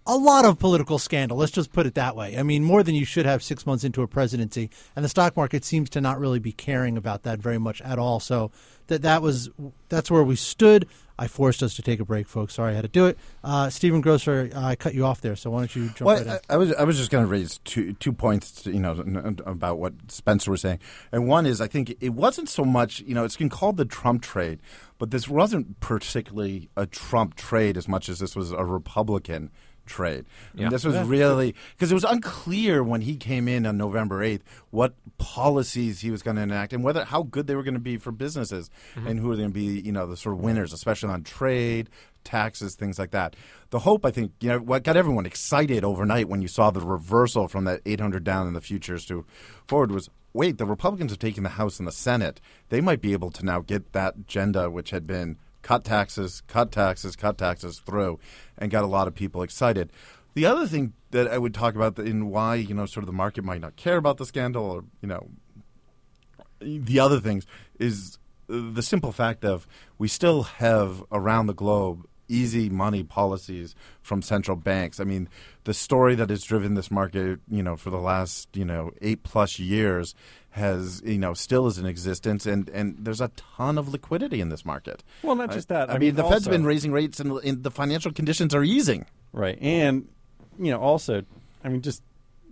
a 0.07 0.17
lot 0.17 0.45
of 0.45 0.59
political 0.59 0.99
scandal. 0.99 1.39
Let's 1.39 1.53
just 1.53 1.73
put 1.73 1.87
it 1.87 1.95
that 1.95 2.17
way. 2.17 2.37
I 2.37 2.43
mean, 2.43 2.65
more 2.65 2.83
than 2.83 2.97
you 2.97 3.05
should 3.05 3.27
have 3.27 3.45
six 3.45 3.65
months 3.65 3.85
into 3.85 4.03
a 4.03 4.09
presidency, 4.09 4.71
and 4.97 5.05
the 5.05 5.09
stock 5.09 5.37
market 5.37 5.65
seems 5.65 5.89
to 5.91 6.01
not 6.01 6.19
really 6.19 6.41
be 6.41 6.53
caring 6.53 6.97
about 6.97 7.23
that 7.23 7.39
very 7.39 7.59
much 7.59 7.81
at 7.83 7.99
all. 7.99 8.19
So 8.19 8.51
that 8.89 9.03
that 9.03 9.23
was 9.23 9.51
that's 9.89 10.11
where 10.11 10.25
we 10.25 10.35
stood. 10.35 10.89
I 11.19 11.29
forced 11.29 11.63
us 11.63 11.75
to 11.77 11.83
take 11.83 12.01
a 12.01 12.05
break, 12.05 12.27
folks. 12.27 12.55
Sorry 12.55 12.73
I 12.73 12.75
had 12.75 12.83
to 12.83 12.89
do 12.89 13.07
it. 13.07 13.19
Uh, 13.43 13.71
Stephen 13.71 14.01
Grocer, 14.01 14.51
I 14.55 14.75
cut 14.75 14.95
you 14.95 15.05
off 15.05 15.21
there, 15.21 15.37
so 15.37 15.51
why 15.51 15.61
don't 15.61 15.77
you 15.77 15.87
jump 15.89 16.03
Well, 16.03 16.17
right 16.17 16.27
in? 16.27 16.33
I, 16.33 16.41
I 16.51 16.57
was 16.57 16.73
I 16.75 16.83
was 16.85 16.97
just 16.99 17.11
going 17.11 17.25
to 17.25 17.31
raise 17.31 17.59
two 17.65 17.93
two 17.95 18.13
points, 18.13 18.67
you 18.67 18.81
know, 18.81 18.93
about 19.47 19.79
what 19.79 19.95
Spencer 20.09 20.51
was 20.51 20.61
saying, 20.63 20.81
and 21.13 21.29
one 21.29 21.47
is 21.47 21.61
I 21.61 21.69
think 21.69 21.97
it 22.01 22.11
wasn't 22.11 22.49
so 22.49 22.65
much, 22.65 23.01
you 23.01 23.15
know, 23.15 23.25
it's 23.25 23.37
been 23.37 23.49
called 23.49 23.77
the 23.77 23.85
Trump 23.85 24.23
trade, 24.23 24.61
but 24.99 25.11
this 25.11 25.29
wasn't 25.29 25.79
particularly 25.81 26.69
a 26.77 26.87
Trump 26.87 27.37
trade 27.37 27.77
as 27.77 27.87
much 27.87 28.09
as 28.09 28.19
this 28.19 28.35
was 28.35 28.51
a 28.51 28.65
Republican 28.65 29.51
trade. 29.87 30.25
And 30.53 30.63
Yeah. 30.63 30.69
this 30.69 30.85
was 30.85 30.97
really 31.07 31.55
because 31.77 31.91
it 31.91 31.95
was 31.95 32.05
unclear 32.05 32.83
when 32.83 33.03
he 33.03 33.17
came 33.17 33.49
in 33.49 33.67
on 33.67 33.77
November 33.77 34.23
eighth 34.23 34.45
what 34.71 34.95
policies 35.19 36.01
he 36.01 36.11
was 36.11 36.23
going 36.23 36.37
to 36.37 36.43
enact 36.43 36.73
and 36.73 36.83
whether 36.83 37.05
how 37.05 37.23
good 37.23 37.47
they 37.47 37.55
were 37.55 37.63
going 37.63 37.75
to 37.75 37.81
be 37.81 37.97
for 37.97 38.13
businesses 38.13 38.71
mm-hmm. 38.95 39.07
and 39.07 39.21
who 39.21 39.31
are 39.31 39.37
going 39.37 39.49
to 39.49 39.55
be, 39.55 39.81
you 39.81 39.93
know, 39.93 40.07
the 40.07 40.17
sort 40.17 40.35
of 40.35 40.41
winners, 40.41 40.73
especially 40.73 41.11
on 41.11 41.23
trade, 41.23 41.89
taxes, 42.25 42.75
things 42.75 42.99
like 42.99 43.11
that. 43.13 43.37
The 43.71 43.81
hope, 43.81 44.05
I 44.05 44.11
think, 44.11 44.33
you 44.41 44.49
know, 44.49 44.59
what 44.59 44.83
got 44.83 44.97
everyone 44.97 45.27
excited 45.27 45.85
overnight 45.85 46.29
when 46.29 46.43
you 46.43 46.49
saw 46.49 46.71
the 46.71 46.81
reversal 46.81 47.49
from 47.49 47.65
that 47.65 47.81
800 47.85 48.25
down 48.25 48.47
in 48.47 48.55
the 48.55 48.61
futures 48.61 49.05
to 49.07 49.25
forward 49.67 49.91
was 49.91 50.09
wait, 50.33 50.59
the 50.59 50.67
Republicans 50.67 51.13
have 51.13 51.19
taken 51.21 51.45
the 51.45 51.51
House 51.51 51.79
and 51.79 51.87
the 51.87 51.93
Senate. 51.93 52.41
They 52.69 52.81
might 52.81 53.01
be 53.01 53.13
able 53.13 53.31
to 53.31 53.45
now 53.45 53.61
get 53.61 53.93
that 53.93 54.17
agenda, 54.17 54.69
which 54.69 54.91
had 54.91 55.07
been 55.07 55.39
cut 55.65 55.83
taxes, 55.83 56.43
cut 56.47 56.71
taxes, 56.71 57.17
cut 57.17 57.39
taxes 57.39 57.81
through, 57.85 58.21
and 58.57 58.71
got 58.71 58.85
a 58.85 58.87
lot 58.87 59.09
of 59.09 59.15
people 59.15 59.43
excited. 59.43 59.91
The 60.35 60.47
other 60.47 60.67
thing 60.67 60.93
that 61.11 61.27
I 61.27 61.39
would 61.39 61.55
talk 61.55 61.75
about 61.75 61.99
in 61.99 62.29
why, 62.29 62.57
you 62.57 62.75
know, 62.75 62.87
sort 62.87 63.03
of 63.03 63.07
the 63.07 63.13
market 63.13 63.45
might 63.45 63.61
not 63.61 63.75
care 63.75 63.97
about 63.97 64.19
the 64.19 64.27
scandal 64.27 64.65
or, 64.71 64.85
you 65.01 65.09
know, 65.09 65.31
the 66.61 67.01
other 67.01 67.19
things 67.19 67.47
is 67.79 68.19
the 68.47 68.83
simple 68.83 69.11
fact 69.11 69.45
of 69.45 69.67
we 69.97 70.07
still 70.07 70.43
have 70.45 71.03
around 71.11 71.47
the 71.47 71.55
globe 71.55 72.07
easy 72.29 72.69
money 72.69 73.03
policies 73.03 73.75
from 74.03 74.23
central 74.23 74.57
banks. 74.57 75.01
I 75.01 75.05
mean, 75.05 75.29
the 75.65 75.75
story 75.75 76.15
that 76.15 76.31
has 76.31 76.43
driven 76.43 76.75
this 76.75 76.91
market, 76.91 77.41
you 77.49 77.63
know, 77.63 77.77
for 77.77 77.91
the 77.91 77.99
last, 77.99 78.49
you 78.55 78.65
know, 78.65 78.93
8 79.01 79.23
plus 79.23 79.59
years 79.59 80.15
has, 80.51 81.03
you 81.05 81.19
know, 81.19 81.35
still 81.35 81.67
is 81.67 81.79
in 81.79 81.87
existence 81.87 82.47
and 82.47 82.69
and 82.71 82.97
there's 82.99 83.21
a 83.21 83.29
ton 83.57 83.77
of 83.77 83.89
liquidity 83.89 84.41
in 84.41 84.49
this 84.49 84.65
market. 84.65 85.03
Well, 85.23 85.35
not 85.35 85.51
just 85.51 85.69
that. 85.69 85.91
I, 85.91 85.95
I 85.95 85.99
mean, 85.99 86.09
mean, 86.09 86.15
the 86.17 86.25
Fed's 86.25 86.49
been 86.49 86.65
raising 86.65 86.93
rates 86.93 87.21
and, 87.21 87.33
and 87.39 87.63
the 87.63 87.71
financial 87.71 88.13
conditions 88.13 88.55
are 88.55 88.63
easing. 88.63 89.07
Right. 89.33 89.59
And, 89.61 90.09
you 90.59 90.71
know, 90.71 90.81
also, 90.81 91.25
I 91.65 91.69
mean, 91.69 91.83
just, 91.83 92.03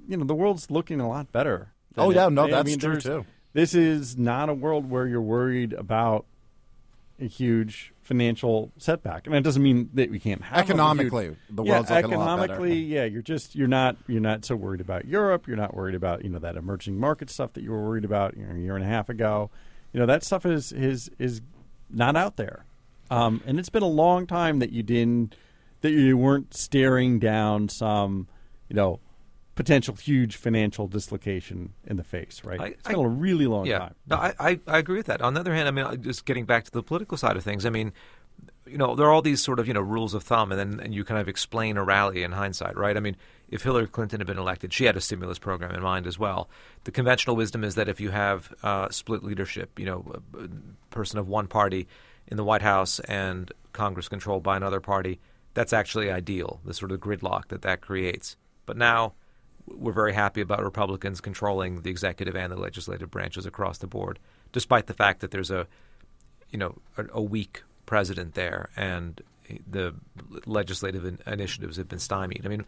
you 0.09 0.17
know, 0.17 0.25
the 0.25 0.35
world's 0.35 0.71
looking 0.71 1.00
a 1.00 1.09
lot 1.09 1.31
better. 1.31 1.73
Oh, 1.97 2.11
yeah, 2.11 2.29
no, 2.29 2.45
I 2.45 2.50
that's 2.50 2.67
mean, 2.67 2.79
true, 2.79 3.00
too. 3.00 3.26
This 3.52 3.75
is 3.75 4.17
not 4.17 4.49
a 4.49 4.55
world 4.55 4.91
where 4.91 5.07
you're 5.07 5.21
worried 5.21 5.75
about 5.75 6.25
a 7.21 7.26
huge 7.26 7.93
financial 8.02 8.73
setback. 8.78 9.26
And 9.26 9.35
that 9.35 9.42
doesn't 9.42 9.62
mean 9.62 9.88
that 9.94 10.11
we 10.11 10.18
can't 10.18 10.42
have 10.42 10.59
Economically, 10.59 11.37
the 11.49 11.62
yeah, 11.62 11.75
world's 11.75 11.90
looking 11.90 12.12
a 12.12 12.18
lot 12.18 12.37
better. 12.37 12.52
economically, 12.52 12.78
yeah, 12.80 13.04
you're 13.04 13.23
just 13.23 13.54
you're 13.54 13.68
not 13.68 13.97
you're 14.09 14.21
not 14.21 14.44
so 14.44 14.56
worried 14.56 14.80
about 14.80 15.06
Europe. 15.06 15.47
You're 15.47 15.56
not 15.56 15.75
worried 15.75 15.94
about 15.94 16.25
you 16.25 16.30
know 16.30 16.40
that 16.40 16.56
emerging 16.56 16.99
market 16.99 17.30
stuff 17.30 17.52
that 17.54 17.62
you 17.62 17.71
were 17.71 17.82
worried 17.82 18.04
about 18.04 18.37
you 18.37 18.44
know, 18.44 18.54
a 18.54 18.59
year 18.59 18.75
and 18.76 18.85
a 18.85 18.88
half 18.88 19.09
ago. 19.09 19.50
You 19.92 20.00
know 20.00 20.06
that 20.06 20.25
stuff 20.25 20.44
is 20.44 20.73
is 20.73 21.11
is 21.18 21.40
not 21.90 22.16
out 22.16 22.37
there, 22.37 22.64
um, 23.11 23.40
and 23.47 23.59
it's 23.59 23.68
been 23.68 23.82
a 23.82 23.88
long 23.88 24.26
time 24.26 24.59
that 24.59 24.73
you 24.73 24.82
didn't 24.82 25.35
that 25.82 25.92
you 25.92 26.16
weren't 26.16 26.54
staring 26.54 27.18
down 27.18 27.68
some 27.68 28.26
you 28.68 28.75
know 28.76 29.00
potential 29.54 29.94
huge 29.94 30.37
financial 30.37 30.88
dislocation 30.88 31.73
in 31.87 31.97
the 31.97 32.04
face. 32.04 32.42
Right? 32.44 32.61
I- 32.61 32.66
it's 32.68 32.88
been 32.88 32.97
I- 32.97 33.02
a 33.02 33.09
really 33.09 33.47
long 33.47 33.66
yeah. 33.66 33.78
time. 33.78 33.94
No, 34.09 34.16
I, 34.16 34.35
I, 34.38 34.61
I 34.66 34.78
agree 34.78 34.97
with 34.97 35.06
that. 35.06 35.21
On 35.23 35.35
the 35.35 35.40
other 35.40 35.54
hand, 35.54 35.68
I 35.68 35.71
mean, 35.71 36.02
just 36.02 36.25
getting 36.25 36.44
back 36.44 36.64
to 36.64 36.71
the 36.71 36.82
political 36.82 37.16
side 37.16 37.37
of 37.37 37.44
things, 37.44 37.66
I 37.66 37.71
mean, 37.71 37.92
you 38.66 38.78
know, 38.78 38.94
there 38.94 39.06
are 39.06 39.12
all 39.12 39.23
these 39.23 39.42
sort 39.42 39.59
of, 39.59 39.66
you 39.68 39.75
know, 39.75 39.80
rules 39.80 40.14
of 40.14 40.23
thumb, 40.23 40.52
and 40.52 40.59
then 40.59 40.80
and 40.80 40.94
you 40.94 41.04
kind 41.04 41.21
of 41.21 41.28
explain 41.28 41.76
a 41.76 41.85
rally 41.85 42.23
in 42.23 42.32
hindsight, 42.32 42.76
right? 42.76 42.97
I 42.97 43.00
mean, 43.00 43.16
if 43.49 43.62
Hillary 43.62 43.87
Clinton 43.87 44.21
had 44.21 44.26
been 44.26 44.38
elected, 44.38 44.73
she 44.73 44.85
had 44.85 44.97
a 44.97 45.00
stimulus 45.00 45.38
program 45.38 45.73
in 45.73 45.82
mind 45.82 46.06
as 46.06 46.18
well. 46.18 46.49
The 46.85 46.92
conventional 46.92 47.37
wisdom 47.37 47.64
is 47.64 47.75
that 47.75 47.88
if 47.88 48.00
you 48.00 48.11
have 48.11 48.54
uh, 48.62 48.88
split 48.90 49.23
leadership, 49.25 49.78
you 49.78 49.85
know, 49.85 50.23
a 50.35 50.44
a 50.44 50.49
person 50.90 51.18
of 51.18 51.28
one 51.28 51.49
party 51.49 51.88
in 52.28 52.37
the 52.37 52.44
White 52.44 52.62
House 52.62 53.00
and 53.00 53.52
Congress 53.73 54.09
controlled 54.09 54.42
by 54.42 54.56
another 54.56 54.80
party, 54.80 55.21
that's 55.54 55.73
actually 55.73 56.11
ideal, 56.11 56.61
the 56.64 56.73
sort 56.73 56.92
of 56.92 57.00
gridlock 57.00 57.49
that 57.49 57.62
that 57.62 57.80
creates. 57.80 58.37
But 58.64 58.76
now 58.76 59.14
we're 59.66 59.92
very 59.92 60.12
happy 60.12 60.40
about 60.40 60.62
Republicans 60.64 61.21
controlling 61.21 61.83
the 61.83 61.90
executive 61.90 62.35
and 62.37 62.50
the 62.52 62.57
legislative 62.57 63.11
branches 63.11 63.47
across 63.47 63.78
the 63.78 63.87
board, 63.87 64.19
despite 64.52 64.87
the 64.87 64.95
fact 64.95 65.21
that 65.21 65.31
there's 65.31 65.50
a, 65.50 65.66
you 66.50 66.59
know, 66.59 66.78
a, 66.97 67.04
a 67.14 67.23
weak 67.23 67.62
president 67.87 68.35
there 68.35 68.71
and 68.76 69.21
the 69.71 69.95
legislative 70.47 71.04
in- 71.04 71.19
initiatives 71.26 71.76
have 71.76 71.88
been 71.88 71.99
stymied. 71.99 72.42
I 72.45 72.49
mean, 72.49 72.64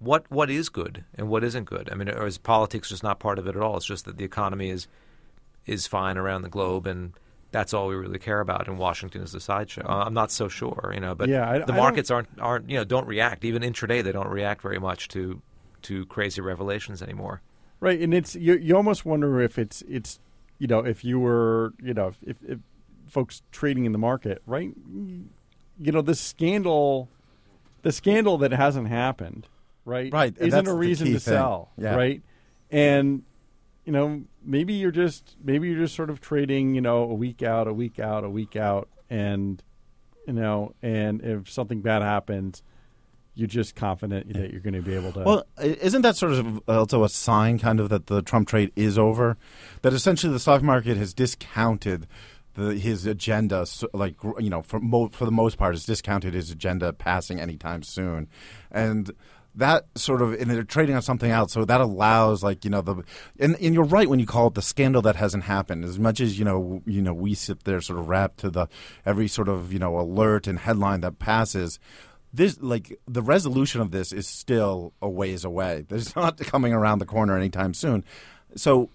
what 0.00 0.30
what 0.30 0.50
is 0.50 0.68
good 0.68 1.04
and 1.16 1.28
what 1.28 1.44
isn't 1.44 1.64
good? 1.64 1.88
I 1.90 1.94
mean, 1.94 2.08
or 2.10 2.26
is 2.26 2.38
politics 2.38 2.88
just 2.90 3.02
not 3.02 3.20
part 3.20 3.38
of 3.38 3.46
it 3.46 3.56
at 3.56 3.62
all? 3.62 3.76
It's 3.76 3.86
just 3.86 4.04
that 4.04 4.16
the 4.18 4.24
economy 4.24 4.68
is 4.70 4.86
is 5.66 5.86
fine 5.86 6.16
around 6.18 6.42
the 6.42 6.48
globe 6.50 6.86
and. 6.86 7.12
That's 7.52 7.72
all 7.72 7.86
we 7.86 7.94
really 7.94 8.18
care 8.18 8.40
about, 8.40 8.66
and 8.66 8.78
Washington 8.80 9.22
is 9.22 9.30
the 9.30 9.38
sideshow. 9.38 9.86
I'm 9.86 10.12
not 10.12 10.32
so 10.32 10.48
sure, 10.48 10.90
you 10.92 10.98
know, 10.98 11.14
but 11.14 11.28
Yeah, 11.28 11.48
I- 11.48 11.58
the 11.60 11.72
I 11.72 11.76
markets 11.76 12.10
aren't 12.10 12.28
aren't 12.40 12.68
you 12.68 12.76
know 12.76 12.82
don't 12.82 13.06
react 13.06 13.44
even 13.44 13.62
intraday. 13.62 14.02
They 14.02 14.10
don't 14.10 14.26
react 14.28 14.60
very 14.60 14.80
much 14.80 15.06
to 15.10 15.40
to 15.84 16.04
crazy 16.06 16.40
revelations 16.40 17.02
anymore. 17.02 17.40
Right, 17.80 18.00
and 18.00 18.12
it's 18.14 18.34
you. 18.34 18.56
You 18.56 18.76
almost 18.76 19.04
wonder 19.04 19.40
if 19.40 19.58
it's 19.58 19.82
it's 19.88 20.18
you 20.58 20.66
know 20.66 20.80
if 20.80 21.04
you 21.04 21.18
were 21.20 21.74
you 21.82 21.92
know 21.94 22.08
if, 22.08 22.18
if, 22.22 22.36
if 22.48 22.58
folks 23.06 23.42
trading 23.52 23.84
in 23.84 23.92
the 23.92 23.98
market, 23.98 24.42
right? 24.46 24.72
You 25.78 25.92
know 25.92 26.00
the 26.02 26.14
scandal, 26.14 27.08
the 27.82 27.92
scandal 27.92 28.38
that 28.38 28.52
hasn't 28.52 28.88
happened, 28.88 29.48
right? 29.84 30.12
Right, 30.12 30.34
and 30.38 30.48
isn't 30.48 30.66
a 30.68 30.74
reason 30.74 31.06
to 31.08 31.12
thing. 31.14 31.20
sell, 31.34 31.70
Yeah. 31.76 31.94
right? 31.96 32.22
And 32.70 33.22
you 33.84 33.92
know 33.92 34.22
maybe 34.42 34.72
you're 34.74 34.90
just 34.90 35.36
maybe 35.44 35.68
you're 35.68 35.80
just 35.80 35.94
sort 35.94 36.10
of 36.10 36.20
trading, 36.20 36.74
you 36.74 36.80
know, 36.80 37.02
a 37.02 37.14
week 37.14 37.42
out, 37.42 37.66
a 37.68 37.72
week 37.74 37.98
out, 37.98 38.24
a 38.24 38.30
week 38.30 38.56
out, 38.56 38.88
and 39.10 39.62
you 40.26 40.32
know, 40.32 40.74
and 40.82 41.20
if 41.22 41.50
something 41.50 41.80
bad 41.82 42.00
happens. 42.02 42.62
You're 43.34 43.48
just 43.48 43.74
confident 43.74 44.32
that 44.32 44.52
you're 44.52 44.60
going 44.60 44.74
to 44.74 44.82
be 44.82 44.94
able 44.94 45.12
to. 45.12 45.20
Well, 45.20 45.44
isn't 45.60 46.02
that 46.02 46.16
sort 46.16 46.32
of 46.32 46.60
also 46.68 47.02
a 47.02 47.08
sign, 47.08 47.58
kind 47.58 47.80
of, 47.80 47.88
that 47.88 48.06
the 48.06 48.22
Trump 48.22 48.46
trade 48.48 48.70
is 48.76 48.96
over? 48.96 49.36
That 49.82 49.92
essentially 49.92 50.32
the 50.32 50.38
stock 50.38 50.62
market 50.62 50.96
has 50.96 51.12
discounted 51.12 52.06
the, 52.54 52.74
his 52.74 53.06
agenda, 53.06 53.66
like 53.92 54.14
you 54.38 54.50
know, 54.50 54.62
for 54.62 54.78
mo- 54.78 55.08
for 55.08 55.24
the 55.24 55.32
most 55.32 55.58
part, 55.58 55.74
has 55.74 55.84
discounted 55.84 56.34
his 56.34 56.50
agenda 56.50 56.92
passing 56.92 57.40
anytime 57.40 57.82
soon, 57.82 58.28
and 58.70 59.10
that 59.56 59.86
sort 59.94 60.22
of 60.22 60.32
and 60.34 60.50
they're 60.50 60.64
trading 60.64 60.96
on 60.96 61.02
something 61.02 61.30
else, 61.30 61.52
so 61.52 61.64
that 61.64 61.80
allows 61.80 62.42
like 62.42 62.64
you 62.64 62.70
know 62.70 62.80
the 62.80 63.02
and, 63.38 63.56
and 63.60 63.74
you're 63.74 63.84
right 63.84 64.08
when 64.08 64.18
you 64.18 64.26
call 64.26 64.48
it 64.48 64.54
the 64.54 64.62
scandal 64.62 65.02
that 65.02 65.16
hasn't 65.16 65.44
happened. 65.44 65.84
As 65.84 65.98
much 65.98 66.20
as 66.20 66.38
you 66.38 66.44
know, 66.44 66.82
you 66.86 67.02
know, 67.02 67.14
we 67.14 67.34
sit 67.34 67.64
there 67.64 67.80
sort 67.80 67.98
of 67.98 68.08
wrapped 68.08 68.38
to 68.38 68.50
the 68.50 68.68
every 69.04 69.28
sort 69.28 69.48
of 69.48 69.72
you 69.72 69.78
know 69.78 69.98
alert 69.98 70.46
and 70.46 70.58
headline 70.58 71.00
that 71.02 71.18
passes 71.18 71.78
this 72.34 72.60
like 72.60 72.98
the 73.06 73.22
resolution 73.22 73.80
of 73.80 73.90
this 73.90 74.12
is 74.12 74.26
still 74.26 74.92
a 75.00 75.08
ways 75.08 75.44
away. 75.44 75.86
It's 75.90 76.14
not 76.16 76.38
coming 76.52 76.72
around 76.72 76.98
the 76.98 77.06
corner 77.06 77.36
anytime 77.36 77.74
soon. 77.74 78.04
So 78.56 78.90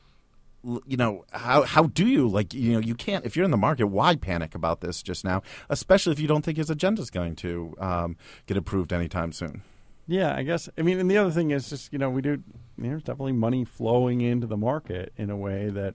you 0.86 0.98
know 0.98 1.24
how 1.32 1.64
how 1.64 1.84
do 1.84 2.06
you 2.06 2.28
like 2.28 2.54
you 2.54 2.74
know 2.74 2.80
you 2.80 2.94
can't 2.94 3.26
if 3.26 3.36
you're 3.38 3.46
in 3.46 3.52
the 3.52 3.56
market 3.58 3.88
why 3.88 4.14
panic 4.18 4.54
about 4.54 4.82
this 4.82 5.02
just 5.02 5.24
now 5.24 5.42
especially 5.70 6.12
if 6.12 6.20
you 6.20 6.28
don't 6.28 6.44
think 6.44 6.58
his 6.58 6.70
agenda 6.70 7.02
is 7.02 7.10
going 7.10 7.34
to 7.34 7.74
um, 7.80 8.18
get 8.46 8.58
approved 8.58 8.92
anytime 8.92 9.32
soon 9.32 9.62
Yeah, 10.06 10.36
I 10.36 10.44
guess. 10.44 10.68
I 10.78 10.82
mean, 10.82 11.00
and 11.00 11.10
the 11.10 11.18
other 11.18 11.32
thing 11.32 11.52
is 11.52 11.70
just 11.70 11.94
you 11.94 12.00
know 12.00 12.10
we 12.10 12.22
do. 12.22 12.44
There's 12.78 13.04
definitely 13.04 13.34
money 13.34 13.64
flowing 13.64 14.20
into 14.20 14.48
the 14.48 14.58
market 14.58 15.14
in 15.16 15.30
a 15.30 15.38
way 15.38 15.70
that 15.70 15.94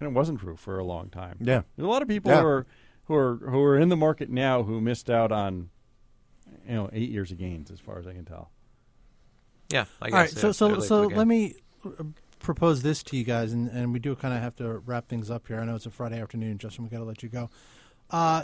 and 0.00 0.08
it 0.10 0.12
wasn't 0.12 0.40
true 0.40 0.56
for 0.56 0.78
a 0.80 0.84
long 0.84 1.08
time. 1.08 1.36
Yeah. 1.40 1.62
there's 1.76 1.86
a 1.86 1.90
lot 1.90 2.02
of 2.02 2.08
people 2.08 2.32
Yeah. 2.32 2.40
who 2.40 2.46
are 2.46 2.66
who 3.04 3.14
are 3.14 3.36
who 3.36 3.60
are 3.62 3.78
in 3.78 3.90
the 3.90 3.96
market 3.96 4.28
now 4.28 4.64
who 4.64 4.80
missed 4.80 5.08
out 5.08 5.30
on 5.30 5.70
you 6.68 6.74
know 6.74 6.90
eight 6.92 7.10
years 7.10 7.30
of 7.30 7.38
gains, 7.38 7.70
as 7.70 7.80
far 7.80 7.98
as 7.98 8.06
I 8.06 8.12
can 8.12 8.24
tell. 8.24 8.50
Yeah, 9.70 9.86
I 10.00 10.06
guess. 10.06 10.12
All 10.12 10.20
right, 10.20 10.32
yeah, 10.32 10.40
so 10.40 10.52
so 10.52 10.80
so 10.80 11.08
the 11.08 11.16
let 11.16 11.26
me 11.26 11.54
uh, 11.84 12.04
propose 12.38 12.82
this 12.82 13.02
to 13.04 13.16
you 13.16 13.24
guys, 13.24 13.52
and, 13.52 13.68
and 13.68 13.92
we 13.92 13.98
do 13.98 14.14
kind 14.14 14.34
of 14.34 14.40
have 14.40 14.56
to 14.56 14.78
wrap 14.78 15.08
things 15.08 15.30
up 15.30 15.48
here. 15.48 15.60
I 15.60 15.64
know 15.64 15.74
it's 15.74 15.86
a 15.86 15.90
Friday 15.90 16.20
afternoon, 16.20 16.58
Justin. 16.58 16.84
We 16.84 16.90
got 16.90 16.98
to 16.98 17.04
let 17.04 17.22
you 17.22 17.28
go. 17.28 17.50
Uh, 18.10 18.42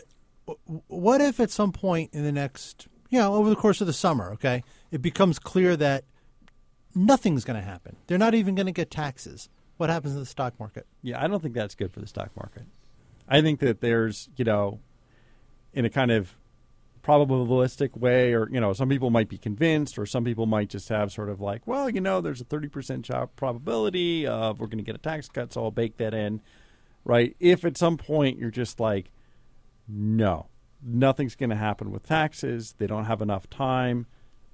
what 0.88 1.20
if 1.20 1.40
at 1.40 1.50
some 1.50 1.72
point 1.72 2.10
in 2.12 2.22
the 2.24 2.32
next, 2.32 2.88
you 3.08 3.18
know, 3.18 3.34
over 3.34 3.48
the 3.48 3.56
course 3.56 3.80
of 3.80 3.86
the 3.86 3.92
summer, 3.92 4.32
okay, 4.32 4.62
it 4.90 5.00
becomes 5.00 5.38
clear 5.38 5.76
that 5.76 6.04
nothing's 6.94 7.44
going 7.44 7.58
to 7.58 7.64
happen. 7.64 7.96
They're 8.06 8.18
not 8.18 8.34
even 8.34 8.54
going 8.54 8.66
to 8.66 8.72
get 8.72 8.90
taxes. 8.90 9.48
What 9.76 9.90
happens 9.90 10.14
to 10.14 10.20
the 10.20 10.26
stock 10.26 10.58
market? 10.60 10.86
Yeah, 11.02 11.22
I 11.22 11.26
don't 11.26 11.42
think 11.42 11.54
that's 11.54 11.74
good 11.74 11.92
for 11.92 12.00
the 12.00 12.06
stock 12.06 12.30
market. 12.36 12.64
I 13.28 13.40
think 13.40 13.60
that 13.60 13.80
there's, 13.80 14.28
you 14.36 14.44
know, 14.44 14.80
in 15.72 15.84
a 15.84 15.90
kind 15.90 16.10
of 16.10 16.36
probabilistic 17.04 17.96
way, 17.96 18.32
or, 18.32 18.48
you 18.50 18.60
know, 18.60 18.72
some 18.72 18.88
people 18.88 19.10
might 19.10 19.28
be 19.28 19.36
convinced, 19.38 19.98
or 19.98 20.06
some 20.06 20.24
people 20.24 20.46
might 20.46 20.68
just 20.70 20.88
have 20.88 21.12
sort 21.12 21.28
of 21.28 21.40
like, 21.40 21.66
well, 21.66 21.88
you 21.90 22.00
know, 22.00 22.20
there's 22.20 22.40
a 22.40 22.44
30% 22.44 23.02
job 23.02 23.30
probability 23.36 24.26
of 24.26 24.58
we're 24.58 24.66
going 24.66 24.78
to 24.78 24.84
get 24.84 24.94
a 24.94 24.98
tax 24.98 25.28
cut, 25.28 25.52
so 25.52 25.64
I'll 25.64 25.70
bake 25.70 25.98
that 25.98 26.14
in, 26.14 26.40
right? 27.04 27.36
If 27.38 27.64
at 27.64 27.76
some 27.76 27.96
point 27.96 28.38
you're 28.38 28.50
just 28.50 28.80
like, 28.80 29.10
no, 29.86 30.46
nothing's 30.82 31.36
going 31.36 31.50
to 31.50 31.56
happen 31.56 31.90
with 31.90 32.04
taxes, 32.06 32.74
they 32.78 32.86
don't 32.86 33.04
have 33.04 33.20
enough 33.20 33.48
time, 33.50 34.06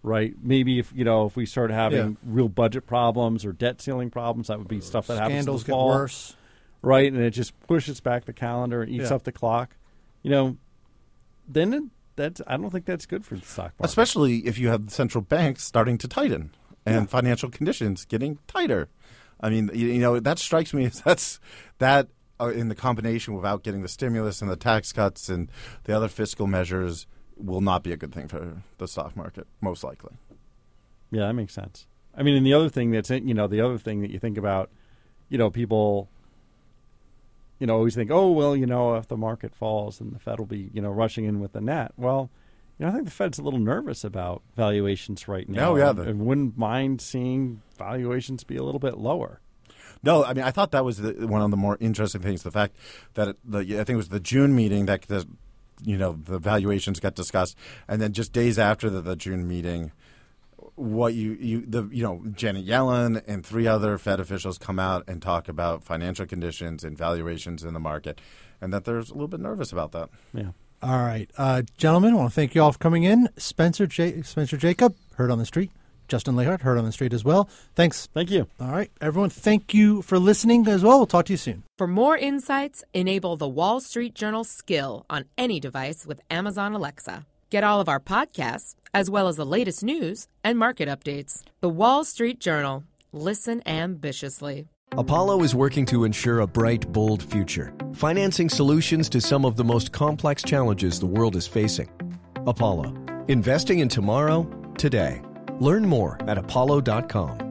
right? 0.02 0.34
Maybe 0.42 0.78
if, 0.78 0.92
you 0.94 1.04
know, 1.04 1.26
if 1.26 1.36
we 1.36 1.46
start 1.46 1.70
having 1.70 1.98
Yeah. 1.98 2.14
real 2.24 2.48
budget 2.48 2.86
problems 2.86 3.44
or 3.44 3.52
debt 3.52 3.80
ceiling 3.80 4.10
problems, 4.10 4.48
that 4.48 4.58
would 4.58 4.68
be 4.68 4.80
stuff 4.80 5.06
that 5.06 5.18
happens 5.18 5.34
Scandals 5.36 5.62
the 5.62 5.66
get 5.68 5.72
fall 5.72 5.88
worse. 5.88 6.36
right? 6.82 7.12
And 7.12 7.22
it 7.22 7.30
just 7.30 7.58
pushes 7.68 8.00
back 8.00 8.24
the 8.24 8.32
calendar 8.32 8.82
and 8.82 8.90
eats 8.90 9.10
Yeah. 9.10 9.14
up 9.16 9.22
the 9.22 9.32
clock. 9.32 9.76
You 10.22 10.30
know, 10.30 10.56
then 11.48 11.90
that's 12.20 12.42
I 12.46 12.56
don't 12.56 12.70
think 12.70 12.84
that's 12.84 13.06
good 13.06 13.24
for 13.24 13.34
the 13.34 13.44
stock 13.44 13.72
market. 13.78 13.84
Especially 13.84 14.46
if 14.46 14.58
you 14.58 14.68
have 14.68 14.86
the 14.86 14.92
central 14.92 15.22
banks 15.22 15.64
starting 15.64 15.98
to 15.98 16.08
tighten 16.08 16.50
and 16.86 17.08
financial 17.10 17.50
conditions 17.50 18.04
getting 18.04 18.38
tighter. 18.46 18.88
I 19.40 19.50
mean, 19.50 19.70
you, 19.72 19.88
you 19.88 20.00
know, 20.00 20.20
that 20.20 20.38
strikes 20.38 20.74
me 20.74 20.84
as 20.86 21.00
that's 21.00 21.40
that 21.78 22.08
uh, 22.40 22.48
in 22.48 22.68
the 22.68 22.74
combination 22.74 23.34
without 23.34 23.62
getting 23.62 23.82
the 23.82 23.88
stimulus 23.88 24.42
and 24.42 24.50
the 24.50 24.56
tax 24.56 24.92
cuts 24.92 25.28
and 25.28 25.50
the 25.84 25.94
other 25.96 26.08
fiscal 26.08 26.46
measures 26.46 27.06
will 27.36 27.60
not 27.60 27.82
be 27.82 27.92
a 27.92 27.96
good 27.96 28.12
thing 28.12 28.28
for 28.28 28.62
the 28.78 28.86
stock 28.86 29.16
market, 29.16 29.46
most 29.60 29.82
likely. 29.82 30.12
yeah, 31.10 31.26
that 31.26 31.32
makes 31.34 31.54
sense. 31.54 31.86
I 32.14 32.22
mean, 32.22 32.36
and 32.36 32.44
the 32.44 32.52
other 32.52 32.68
thing 32.68 32.90
that's 32.90 33.10
you 33.10 33.34
know 33.34 33.46
the 33.46 33.60
other 33.60 33.78
thing 33.78 34.02
that 34.02 34.10
you 34.10 34.18
think 34.18 34.36
about, 34.36 34.70
you 35.28 35.38
know, 35.38 35.50
people. 35.50 36.08
You 37.60 37.66
know, 37.68 37.76
always 37.76 37.94
think, 37.94 38.10
oh 38.10 38.32
well, 38.32 38.56
you 38.56 38.66
know, 38.66 38.96
if 38.96 39.06
the 39.06 39.16
market 39.16 39.54
falls, 39.54 39.98
then 39.98 40.10
the 40.12 40.18
Fed 40.18 40.38
will 40.38 40.46
be, 40.46 40.70
you 40.72 40.80
know, 40.82 40.90
rushing 40.90 41.26
in 41.26 41.38
with 41.40 41.52
the 41.52 41.60
net. 41.60 41.92
Well, 41.96 42.30
you 42.78 42.86
know, 42.86 42.90
I 42.90 42.94
think 42.94 43.04
the 43.04 43.10
Fed's 43.10 43.38
a 43.38 43.42
little 43.42 43.60
nervous 43.60 44.02
about 44.02 44.42
valuations 44.56 45.28
right 45.28 45.46
now. 45.48 45.72
Oh, 45.72 45.76
yeah, 45.76 45.90
and, 45.90 45.98
the- 45.98 46.02
and 46.04 46.20
wouldn't 46.26 46.56
mind 46.58 47.00
seeing 47.02 47.60
valuations 47.78 48.42
be 48.44 48.56
a 48.56 48.62
little 48.62 48.78
bit 48.80 48.96
lower. 48.98 49.40
No, 50.02 50.24
I 50.24 50.32
mean, 50.32 50.44
I 50.44 50.50
thought 50.50 50.70
that 50.70 50.82
was 50.84 50.96
the, 50.96 51.26
one 51.26 51.42
of 51.42 51.50
the 51.50 51.58
more 51.58 51.76
interesting 51.78 52.22
things. 52.22 52.42
The 52.42 52.50
fact 52.50 52.74
that 53.14 53.28
it, 53.28 53.36
the, 53.44 53.58
I 53.58 53.84
think 53.84 53.90
it 53.90 53.96
was 53.96 54.08
the 54.08 54.20
June 54.20 54.54
meeting 54.54 54.86
that 54.86 55.02
the, 55.02 55.26
you 55.84 55.98
know 55.98 56.12
the 56.12 56.38
valuations 56.38 57.00
got 57.00 57.14
discussed, 57.14 57.54
and 57.86 58.00
then 58.00 58.14
just 58.14 58.32
days 58.32 58.58
after 58.58 58.88
the, 58.88 59.02
the 59.02 59.14
June 59.16 59.46
meeting, 59.46 59.92
what 60.80 61.14
you 61.14 61.32
you 61.34 61.64
the 61.66 61.88
you 61.92 62.02
know 62.02 62.22
Janet 62.32 62.66
Yellen 62.66 63.22
and 63.26 63.44
three 63.44 63.66
other 63.66 63.98
Fed 63.98 64.18
officials 64.20 64.58
come 64.58 64.78
out 64.78 65.04
and 65.06 65.20
talk 65.20 65.48
about 65.48 65.84
financial 65.84 66.26
conditions 66.26 66.82
and 66.84 66.96
valuations 66.96 67.62
in 67.62 67.74
the 67.74 67.80
market, 67.80 68.20
and 68.60 68.72
that 68.72 68.84
they're 68.84 68.98
a 68.98 69.02
little 69.02 69.28
bit 69.28 69.40
nervous 69.40 69.72
about 69.72 69.92
that. 69.92 70.08
Yeah. 70.32 70.50
All 70.82 70.98
right, 70.98 71.30
uh, 71.36 71.62
gentlemen, 71.76 72.14
I 72.14 72.16
want 72.16 72.30
to 72.30 72.34
thank 72.34 72.54
you 72.54 72.62
all 72.62 72.72
for 72.72 72.78
coming 72.78 73.02
in. 73.04 73.28
Spencer, 73.36 73.86
J- 73.86 74.22
Spencer 74.22 74.56
Jakab, 74.56 74.94
heard 75.16 75.30
on 75.30 75.38
the 75.38 75.44
street. 75.44 75.70
Justin 76.08 76.34
Lahart, 76.34 76.62
heard 76.62 76.78
on 76.78 76.84
the 76.86 76.90
street 76.90 77.12
as 77.12 77.22
well. 77.22 77.48
Thanks. 77.76 78.08
Thank 78.14 78.30
you. 78.30 78.48
All 78.58 78.70
right, 78.72 78.90
everyone, 79.00 79.28
thank 79.30 79.74
you 79.74 80.00
for 80.02 80.18
listening 80.18 80.66
as 80.66 80.82
well. 80.82 80.96
We'll 80.96 81.06
talk 81.06 81.26
to 81.26 81.34
you 81.34 81.36
soon. 81.36 81.64
For 81.76 81.86
more 81.86 82.16
insights, 82.16 82.82
enable 82.94 83.36
the 83.36 83.46
Wall 83.46 83.80
Street 83.80 84.14
Journal 84.14 84.42
skill 84.42 85.04
on 85.10 85.26
any 85.36 85.60
device 85.60 86.06
with 86.06 86.20
Amazon 86.30 86.72
Alexa. 86.72 87.26
Get 87.50 87.64
all 87.64 87.80
of 87.80 87.88
our 87.88 87.98
podcasts, 87.98 88.76
as 88.94 89.10
well 89.10 89.26
as 89.26 89.34
the 89.36 89.44
latest 89.44 89.82
news 89.82 90.28
and 90.44 90.56
market 90.56 90.88
updates. 90.88 91.42
The 91.60 91.68
Wall 91.68 92.04
Street 92.04 92.38
Journal. 92.38 92.84
Listen 93.12 93.60
ambitiously. 93.66 94.68
Apollo 94.92 95.42
is 95.42 95.54
working 95.54 95.84
to 95.86 96.04
ensure 96.04 96.40
a 96.40 96.46
bright, 96.46 96.90
bold 96.92 97.22
future, 97.22 97.72
financing 97.92 98.48
solutions 98.48 99.08
to 99.08 99.20
some 99.20 99.44
of 99.44 99.56
the 99.56 99.64
most 99.64 99.90
complex 99.92 100.44
challenges 100.44 101.00
the 101.00 101.06
world 101.06 101.34
is 101.34 101.46
facing. 101.46 101.88
Apollo, 102.46 102.94
investing 103.26 103.80
in 103.80 103.88
tomorrow, 103.88 104.48
today. 104.78 105.20
Learn 105.58 105.84
more 105.84 106.18
at 106.28 106.38
apollo.com. 106.38 107.49